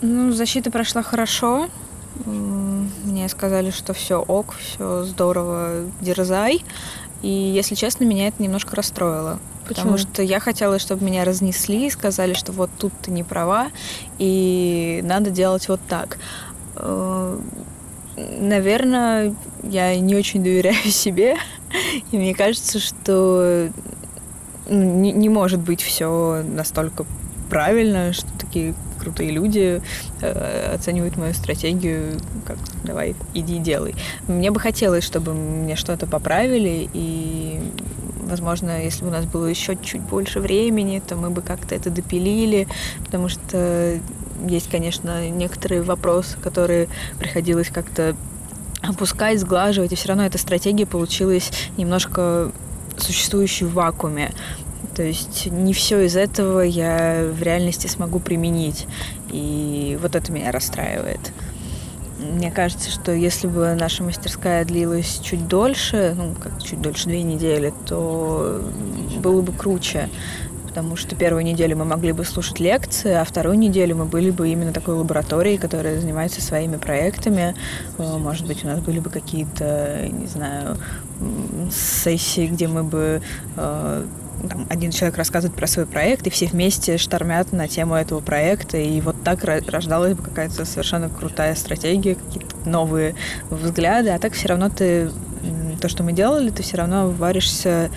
Ну, 0.00 0.32
защита 0.32 0.70
прошла 0.70 1.02
хорошо. 1.02 1.68
Мне 2.24 3.28
сказали, 3.28 3.70
что 3.70 3.92
все 3.94 4.16
ок, 4.20 4.54
все 4.58 5.04
здорово, 5.04 5.84
дерзай. 6.00 6.64
И, 7.22 7.28
если 7.28 7.76
честно, 7.76 8.04
меня 8.04 8.28
это 8.28 8.42
немножко 8.42 8.74
расстроило. 8.74 9.38
Потому 9.74 9.98
что 9.98 10.22
я 10.22 10.40
хотела, 10.40 10.78
чтобы 10.78 11.04
меня 11.04 11.24
разнесли 11.24 11.86
и 11.86 11.90
сказали, 11.90 12.34
что 12.34 12.52
вот 12.52 12.70
тут 12.78 12.92
ты 13.02 13.10
не 13.10 13.22
права, 13.22 13.70
и 14.18 15.00
надо 15.04 15.30
делать 15.30 15.68
вот 15.68 15.80
так. 15.88 16.18
Э, 16.76 17.38
Наверное, 18.16 19.34
я 19.62 19.98
не 19.98 20.14
очень 20.14 20.44
доверяю 20.44 20.76
себе, 20.90 21.36
и 22.10 22.16
мне 22.16 22.34
кажется, 22.34 22.78
что 22.78 23.70
ну, 24.68 25.00
не, 25.00 25.12
не 25.12 25.28
может 25.28 25.60
быть 25.60 25.80
все 25.80 26.42
настолько 26.42 27.06
правильно, 27.48 28.12
что 28.12 28.26
такие 28.38 28.74
крутые 28.98 29.30
люди 29.30 29.82
э, 30.20 30.74
оценивают 30.74 31.16
мою 31.16 31.34
стратегию 31.34 32.18
как 32.46 32.56
давай, 32.84 33.16
иди 33.34 33.58
делай. 33.58 33.94
Мне 34.28 34.50
бы 34.50 34.60
хотелось, 34.60 35.04
чтобы 35.04 35.34
мне 35.34 35.74
что-то 35.74 36.06
поправили, 36.06 36.88
и, 36.92 37.60
возможно, 38.22 38.82
если 38.82 39.02
бы 39.02 39.08
у 39.08 39.12
нас 39.12 39.26
было 39.26 39.46
еще 39.46 39.76
чуть 39.76 40.02
больше 40.02 40.40
времени, 40.40 41.02
то 41.06 41.16
мы 41.16 41.30
бы 41.30 41.42
как-то 41.42 41.74
это 41.74 41.90
допилили, 41.90 42.68
потому 43.04 43.28
что 43.28 43.98
есть, 44.46 44.70
конечно, 44.70 45.28
некоторые 45.28 45.82
вопросы, 45.82 46.36
которые 46.38 46.88
приходилось 47.18 47.68
как-то 47.68 48.16
опускать, 48.80 49.38
сглаживать, 49.38 49.92
и 49.92 49.96
все 49.96 50.08
равно 50.08 50.24
эта 50.26 50.38
стратегия 50.38 50.86
получилась 50.86 51.50
немножко 51.76 52.50
существующей 52.96 53.64
в 53.64 53.74
вакууме. 53.74 54.32
То 54.94 55.02
есть 55.02 55.46
не 55.46 55.72
все 55.72 56.00
из 56.02 56.16
этого 56.16 56.60
я 56.60 57.24
в 57.32 57.42
реальности 57.42 57.86
смогу 57.86 58.18
применить. 58.18 58.86
И 59.30 59.98
вот 60.02 60.14
это 60.16 60.30
меня 60.32 60.52
расстраивает. 60.52 61.32
Мне 62.32 62.50
кажется, 62.50 62.90
что 62.90 63.12
если 63.12 63.46
бы 63.46 63.76
наша 63.78 64.02
мастерская 64.02 64.64
длилась 64.64 65.20
чуть 65.22 65.46
дольше, 65.48 66.14
ну, 66.16 66.34
как 66.34 66.62
чуть 66.62 66.80
дольше, 66.80 67.04
две 67.04 67.22
недели, 67.22 67.72
то 67.86 68.62
было 69.22 69.42
бы 69.42 69.52
круче. 69.52 70.08
Потому 70.66 70.96
что 70.96 71.14
первую 71.14 71.44
неделю 71.44 71.76
мы 71.76 71.84
могли 71.84 72.12
бы 72.12 72.24
слушать 72.24 72.58
лекции, 72.58 73.12
а 73.12 73.24
вторую 73.24 73.58
неделю 73.58 73.96
мы 73.96 74.06
были 74.06 74.30
бы 74.30 74.48
именно 74.48 74.72
такой 74.72 74.94
лабораторией, 74.94 75.58
которая 75.58 76.00
занимается 76.00 76.40
своими 76.40 76.78
проектами. 76.78 77.54
Э, 77.98 78.16
Может 78.16 78.46
быть, 78.46 78.64
у 78.64 78.68
нас 78.68 78.80
были 78.80 78.98
бы 78.98 79.10
какие-то, 79.10 80.08
не 80.10 80.26
знаю, 80.26 80.78
сессии, 81.70 82.46
где 82.46 82.68
мы 82.68 82.84
бы 82.84 83.20
э, 83.56 84.06
там, 84.48 84.66
один 84.68 84.90
человек 84.90 85.16
рассказывает 85.16 85.56
про 85.56 85.66
свой 85.66 85.86
проект, 85.86 86.26
и 86.26 86.30
все 86.30 86.46
вместе 86.46 86.98
штормят 86.98 87.52
на 87.52 87.68
тему 87.68 87.94
этого 87.94 88.20
проекта, 88.20 88.78
и 88.78 89.00
вот 89.00 89.22
так 89.22 89.44
ро- 89.44 89.70
рождалась 89.70 90.14
бы 90.14 90.22
какая-то 90.22 90.64
совершенно 90.64 91.08
крутая 91.08 91.54
стратегия, 91.54 92.14
какие-то 92.14 92.68
новые 92.68 93.14
взгляды, 93.50 94.10
а 94.10 94.18
так 94.18 94.32
все 94.32 94.48
равно 94.48 94.68
ты 94.68 95.10
то, 95.80 95.88
что 95.88 96.04
мы 96.04 96.12
делали, 96.12 96.50
ты 96.50 96.62
все 96.62 96.76
равно 96.76 97.10
варишься 97.10 97.90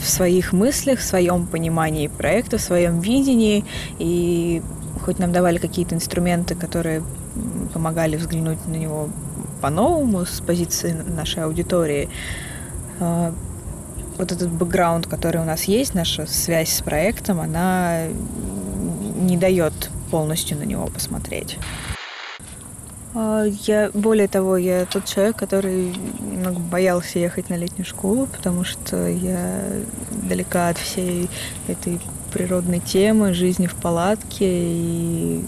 в 0.00 0.08
своих 0.08 0.52
мыслях, 0.52 1.00
в 1.00 1.04
своем 1.04 1.46
понимании 1.46 2.08
проекта, 2.08 2.56
в 2.56 2.62
своем 2.62 3.00
видении, 3.00 3.64
и 3.98 4.62
хоть 5.04 5.18
нам 5.18 5.32
давали 5.32 5.58
какие-то 5.58 5.94
инструменты, 5.94 6.54
которые 6.54 7.02
помогали 7.74 8.16
взглянуть 8.16 8.64
на 8.66 8.74
него 8.74 9.10
по-новому 9.60 10.24
с 10.24 10.40
позиции 10.40 10.92
нашей 10.92 11.44
аудитории, 11.44 12.08
а, 13.00 13.34
вот 14.18 14.32
этот 14.32 14.50
бэкграунд, 14.50 15.06
который 15.06 15.40
у 15.40 15.44
нас 15.44 15.64
есть, 15.64 15.94
наша 15.94 16.26
связь 16.26 16.72
с 16.72 16.82
проектом, 16.82 17.40
она 17.40 18.04
не 19.20 19.36
дает 19.36 19.90
полностью 20.10 20.58
на 20.58 20.62
него 20.62 20.86
посмотреть. 20.86 21.58
А, 23.14 23.44
Я, 23.66 23.90
более 23.94 24.28
того, 24.28 24.56
я 24.56 24.84
тот 24.84 25.06
человек, 25.06 25.36
который 25.36 25.94
немного 26.20 26.60
боялся 26.60 27.18
ехать 27.18 27.48
на 27.48 27.54
летнюю 27.54 27.86
школу, 27.86 28.26
потому 28.26 28.64
что 28.64 29.08
я 29.08 29.62
далека 30.28 30.68
от 30.68 30.78
всей 30.78 31.30
этой 31.66 31.98
природной 32.32 32.80
темы, 32.80 33.32
жизни 33.32 33.66
в 33.66 33.74
палатке, 33.74 34.46
и 34.46 35.44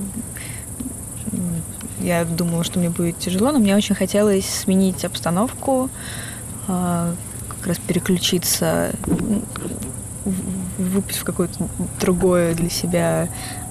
м, 1.33 1.63
я 2.01 2.25
думала, 2.25 2.65
что 2.65 2.79
мне 2.79 2.89
будет 2.89 3.19
тяжело, 3.19 3.53
но 3.53 3.59
мне 3.59 3.77
очень 3.77 3.95
хотелось 3.95 4.47
сменить 4.49 5.05
обстановку, 5.05 5.91
а, 6.69 7.15
как 7.59 7.68
раз 7.68 7.79
переключиться, 7.79 8.92
м, 9.07 9.42
в- 10.25 11.25
какое-то 11.25 11.68
другое 12.01 12.55
для 12.55 12.71
себя 12.71 13.29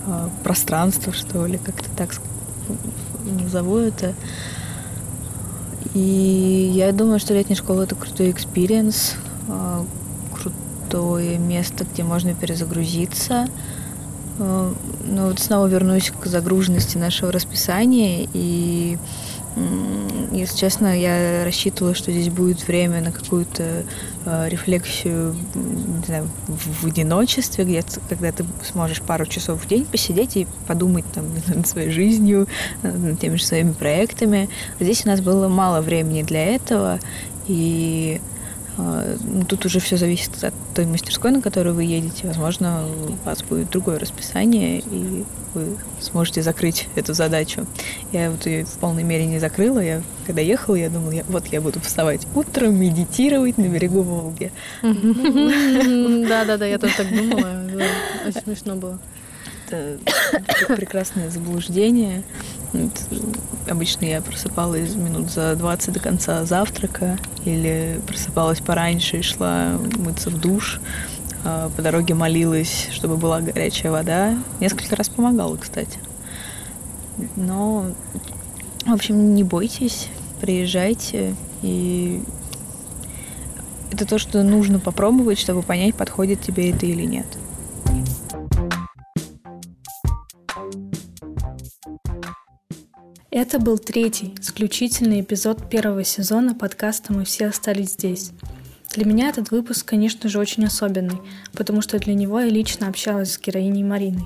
а, 0.10 0.30
пространство, 0.44 1.12
что 1.12 1.46
ли, 1.46 1.58
как-то 1.58 1.90
так 1.98 2.16
назову 3.26 3.78
это. 3.78 4.14
И 5.94 6.72
я 6.74 6.92
думаю, 6.92 7.20
что 7.20 7.34
летняя 7.34 7.56
школа 7.58 7.84
это 7.84 7.96
крутой 7.96 8.32
experience, 8.32 9.16
а, 9.50 9.86
крутое 10.34 11.38
место, 11.38 11.86
где 11.92 12.04
можно 12.04 12.34
перезагрузиться. 12.34 13.48
А, 14.40 14.74
Но 15.06 15.28
вот 15.28 15.40
снова 15.40 15.68
вернусь 15.68 16.12
к 16.12 16.26
загруженности 16.28 16.98
нашего 16.98 17.32
расписания. 17.32 18.28
И, 18.34 18.98
если 20.32 20.58
честно, 20.58 21.00
я 21.00 21.44
рассчитывала, 21.46 21.96
что 21.96 22.12
здесь 22.12 22.30
будет 22.30 22.68
время 22.68 23.02
на 23.02 23.12
какую-то 23.12 23.86
а, 24.26 24.48
рефлексию 24.48 25.36
не 25.56 26.06
знаю, 26.06 26.30
в 26.48 26.86
одиночестве, 26.86 27.64
где 27.64 27.84
когда 28.10 28.32
ты 28.32 28.46
сможешь 28.64 29.02
пару 29.02 29.26
часов 29.26 29.64
в 29.64 29.68
день 29.68 29.86
посидеть 29.86 30.38
и 30.38 30.48
подумать 30.68 31.06
там, 31.14 31.26
над 31.48 31.68
своей 31.68 31.90
жизнью, 31.90 32.48
э, 32.84 32.92
над 32.92 33.20
теми 33.20 33.38
же 33.38 33.46
своими 33.46 33.72
проектами. 33.72 34.50
Здесь 34.80 35.06
у 35.06 35.10
нас 35.10 35.22
было 35.22 35.48
мало 35.48 35.82
времени 35.82 36.24
для 36.24 36.46
этого, 36.56 37.00
и 37.48 38.22
э, 38.22 38.37
тут 39.48 39.66
уже 39.66 39.80
все 39.80 39.98
зависит 39.98 40.44
от 40.44 40.54
той 40.76 40.86
мастерской, 40.86 41.32
на 41.32 41.42
которую 41.42 41.76
вы 41.76 41.84
едете. 41.84 42.28
Возможно, 42.28 42.84
у 42.88 43.26
вас 43.26 43.42
будет 43.44 43.70
другое 43.70 43.98
расписание, 44.00 44.80
и 44.80 45.24
вы 45.54 45.78
сможете 46.00 46.42
закрыть 46.44 46.88
эту 46.96 47.14
задачу. 47.14 47.66
Я 48.12 48.30
вот 48.30 48.46
ее 48.46 48.66
в 48.66 48.78
полной 48.78 49.04
мере 49.04 49.26
не 49.26 49.40
закрыла. 49.40 49.80
Я 49.80 50.02
когда 50.26 50.42
ехала, 50.42 50.76
я 50.76 50.90
думала, 50.90 51.12
я- 51.12 51.24
вот 51.28 51.48
я 51.48 51.62
буду 51.62 51.80
вставать 51.82 52.28
утром, 52.36 52.76
медитировать 52.76 53.58
на 53.58 53.68
берегу 53.68 54.02
Волги. 54.04 54.52
Да-да-да, 56.28 56.66
я 56.66 56.78
тоже 56.78 56.94
так 56.98 57.10
думала. 57.10 57.62
Очень 58.28 58.42
смешно 58.44 58.76
было. 58.76 59.00
Это 59.70 59.98
пр- 60.68 60.78
прекрасное 60.78 61.30
заблуждение. 61.30 62.24
Обычно 63.70 64.06
я 64.06 64.22
просыпалась 64.22 64.96
минут 64.96 65.30
за 65.30 65.56
20 65.56 65.94
до 65.94 66.00
конца 66.00 66.46
завтрака 66.46 67.18
или 67.46 68.00
просыпалась 68.08 68.60
пораньше 68.60 69.18
и 69.18 69.22
шла 69.22 69.78
мыться 69.98 70.30
в 70.30 70.40
душ. 70.40 70.80
а 71.44 71.70
По 71.76 71.82
дороге 71.82 72.14
молилась, 72.14 72.88
чтобы 72.92 73.18
была 73.18 73.42
горячая 73.42 73.92
вода. 73.92 74.38
Несколько 74.60 74.96
раз 74.96 75.10
помогала, 75.10 75.56
кстати. 75.58 75.98
Но, 77.36 77.88
в 78.86 78.94
общем, 78.94 79.34
не 79.34 79.44
бойтесь, 79.44 80.08
приезжайте. 80.40 81.36
И 81.62 82.22
это 83.92 84.06
то, 84.06 84.20
что 84.20 84.44
нужно 84.44 84.80
попробовать, 84.80 85.40
чтобы 85.40 85.62
понять, 85.62 85.96
подходит 85.96 86.42
тебе 86.42 86.72
это 86.72 86.86
или 86.86 87.04
нет. 87.04 87.26
Это 93.40 93.60
был 93.60 93.78
третий, 93.78 94.34
исключительный 94.42 95.22
эпизод 95.22 95.70
первого 95.70 96.04
сезона 96.04 96.56
подкаста 96.56 97.14
«Мы 97.14 97.24
все 97.24 97.46
остались 97.46 97.92
здесь». 97.92 98.32
Для 98.96 99.06
меня 99.06 99.30
этот 99.30 99.52
выпуск, 99.52 99.86
конечно 99.86 100.28
же, 100.28 100.40
очень 100.40 100.66
особенный, 100.66 101.20
потому 101.54 101.84
что 101.84 102.00
для 102.00 102.16
него 102.16 102.40
я 102.40 102.48
лично 102.48 102.88
общалась 102.88 103.34
с 103.34 103.40
героиней 103.40 103.84
Мариной. 103.84 104.26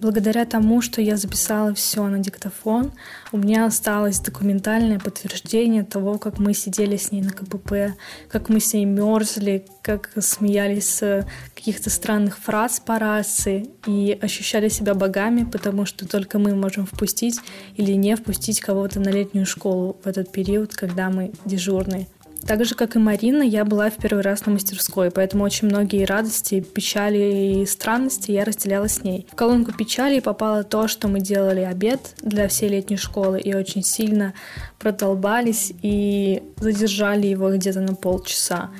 Благодаря 0.00 0.44
тому, 0.44 0.80
что 0.80 1.02
я 1.02 1.16
записала 1.16 1.74
все 1.74 2.06
на 2.06 2.20
диктофон, 2.20 2.92
у 3.32 3.36
меня 3.36 3.66
осталось 3.66 4.20
документальное 4.20 5.00
подтверждение 5.00 5.82
того, 5.82 6.18
как 6.18 6.38
мы 6.38 6.54
сидели 6.54 6.96
с 6.96 7.10
ней 7.10 7.20
на 7.20 7.30
КПП, 7.30 7.96
как 8.28 8.48
мы 8.48 8.60
с 8.60 8.72
ней 8.74 8.84
мерзли, 8.84 9.66
как 9.82 10.12
смеялись 10.20 10.88
с 10.88 11.26
каких-то 11.52 11.90
странных 11.90 12.38
фраз 12.38 12.78
по 12.78 13.00
рации 13.00 13.70
и 13.86 14.16
ощущали 14.22 14.68
себя 14.68 14.94
богами, 14.94 15.42
потому 15.42 15.84
что 15.84 16.06
только 16.06 16.38
мы 16.38 16.54
можем 16.54 16.86
впустить 16.86 17.40
или 17.74 17.90
не 17.94 18.14
впустить 18.14 18.60
кого-то 18.60 19.00
на 19.00 19.08
летнюю 19.08 19.46
школу 19.46 19.96
в 20.04 20.06
этот 20.06 20.30
период, 20.30 20.76
когда 20.76 21.10
мы 21.10 21.32
дежурные. 21.44 22.06
Так 22.46 22.64
же, 22.64 22.74
как 22.74 22.96
и 22.96 22.98
Марина, 22.98 23.42
я 23.42 23.64
была 23.64 23.90
в 23.90 23.96
первый 23.96 24.22
раз 24.22 24.46
на 24.46 24.52
мастерской, 24.52 25.10
поэтому 25.10 25.44
очень 25.44 25.68
многие 25.68 26.04
радости, 26.04 26.60
печали 26.60 27.60
и 27.60 27.66
странности 27.66 28.30
я 28.30 28.44
разделяла 28.44 28.88
с 28.88 29.02
ней. 29.04 29.26
В 29.30 29.34
колонку 29.34 29.72
печали 29.72 30.20
попало 30.20 30.64
то, 30.64 30.88
что 30.88 31.08
мы 31.08 31.20
делали 31.20 31.60
обед 31.60 32.14
для 32.22 32.48
всей 32.48 32.70
летней 32.70 32.96
школы 32.96 33.38
и 33.38 33.54
очень 33.54 33.82
сильно 33.82 34.32
продолбались 34.78 35.72
и 35.82 36.42
задержали 36.56 37.26
его 37.26 37.54
где-то 37.54 37.80
на 37.80 37.94
полчаса. 37.94 38.70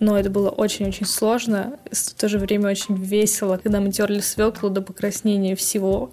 Но 0.00 0.18
это 0.18 0.30
было 0.30 0.48
очень-очень 0.48 1.06
сложно, 1.06 1.78
в 1.92 2.14
то 2.14 2.28
же 2.28 2.38
время 2.38 2.70
очень 2.70 2.96
весело, 2.96 3.56
когда 3.56 3.80
мы 3.80 3.92
терли 3.92 4.18
свеклу 4.18 4.68
до 4.68 4.82
покраснения 4.82 5.54
всего 5.54 6.10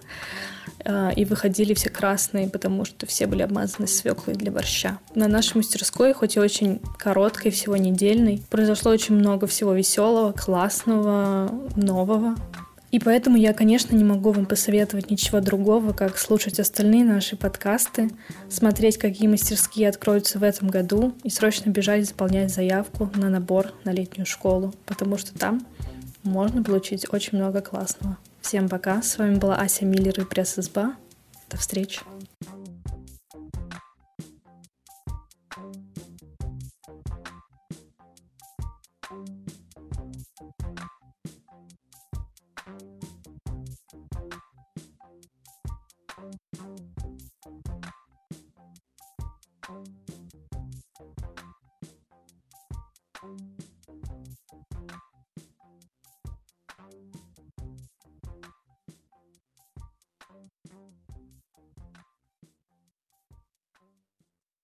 и 1.15 1.26
выходили 1.26 1.74
все 1.74 1.89
красные, 1.89 2.50
потому 2.50 2.86
что 2.86 3.06
все 3.06 3.28
были 3.28 3.42
обмазаны 3.42 3.88
свеклой 3.88 4.36
для 4.36 4.52
борща. 4.52 5.00
На 5.15 5.28
нашей 5.28 5.58
мастерской, 5.58 6.13
хоть 6.13 6.36
и 6.36 6.39
очень 6.39 6.82
короткой, 6.98 7.52
всего 7.52 7.76
недельной, 7.78 8.42
произошло 8.50 8.92
очень 8.92 9.15
много 9.15 9.48
всего 9.48 9.74
веселого, 9.74 10.32
классного, 10.32 11.52
нового. 11.76 12.36
И 12.92 13.00
поэтому 13.00 13.38
я, 13.38 13.54
конечно, 13.54 13.96
не 13.96 14.04
могу 14.04 14.32
вам 14.32 14.48
посоветовать 14.48 15.12
ничего 15.12 15.42
другого, 15.42 15.94
как 15.94 16.18
слушать 16.18 16.60
остальные 16.60 17.04
наши 17.04 17.36
подкасты, 17.36 18.10
смотреть, 18.50 18.98
какие 18.98 19.28
мастерские 19.28 19.89
откроются 19.89 20.39
в 20.39 20.44
этом 20.44 20.70
году, 20.70 21.13
и 21.24 21.30
срочно 21.30 21.70
бежать 21.70 22.08
заполнять 22.08 22.52
заявку 22.52 23.12
на 23.13 23.30
набор 23.30 23.74
на 23.84 23.92
летнюю 23.92 24.26
школу, 24.26 24.74
потому 24.88 25.18
что 25.18 25.38
там 25.38 25.65
можно 26.24 26.63
получить 26.63 27.06
очень 27.13 27.38
много 27.38 27.62
классного. 27.62 28.18
Всем 28.41 28.69
пока, 28.69 29.02
с 29.02 29.17
вами 29.17 29.36
была 29.36 29.56
Ася 29.56 29.86
Миллер 29.86 30.21
и 30.21 30.25
пресс-изба. 30.25 30.95
До 31.49 31.58
встречи. 31.58 31.99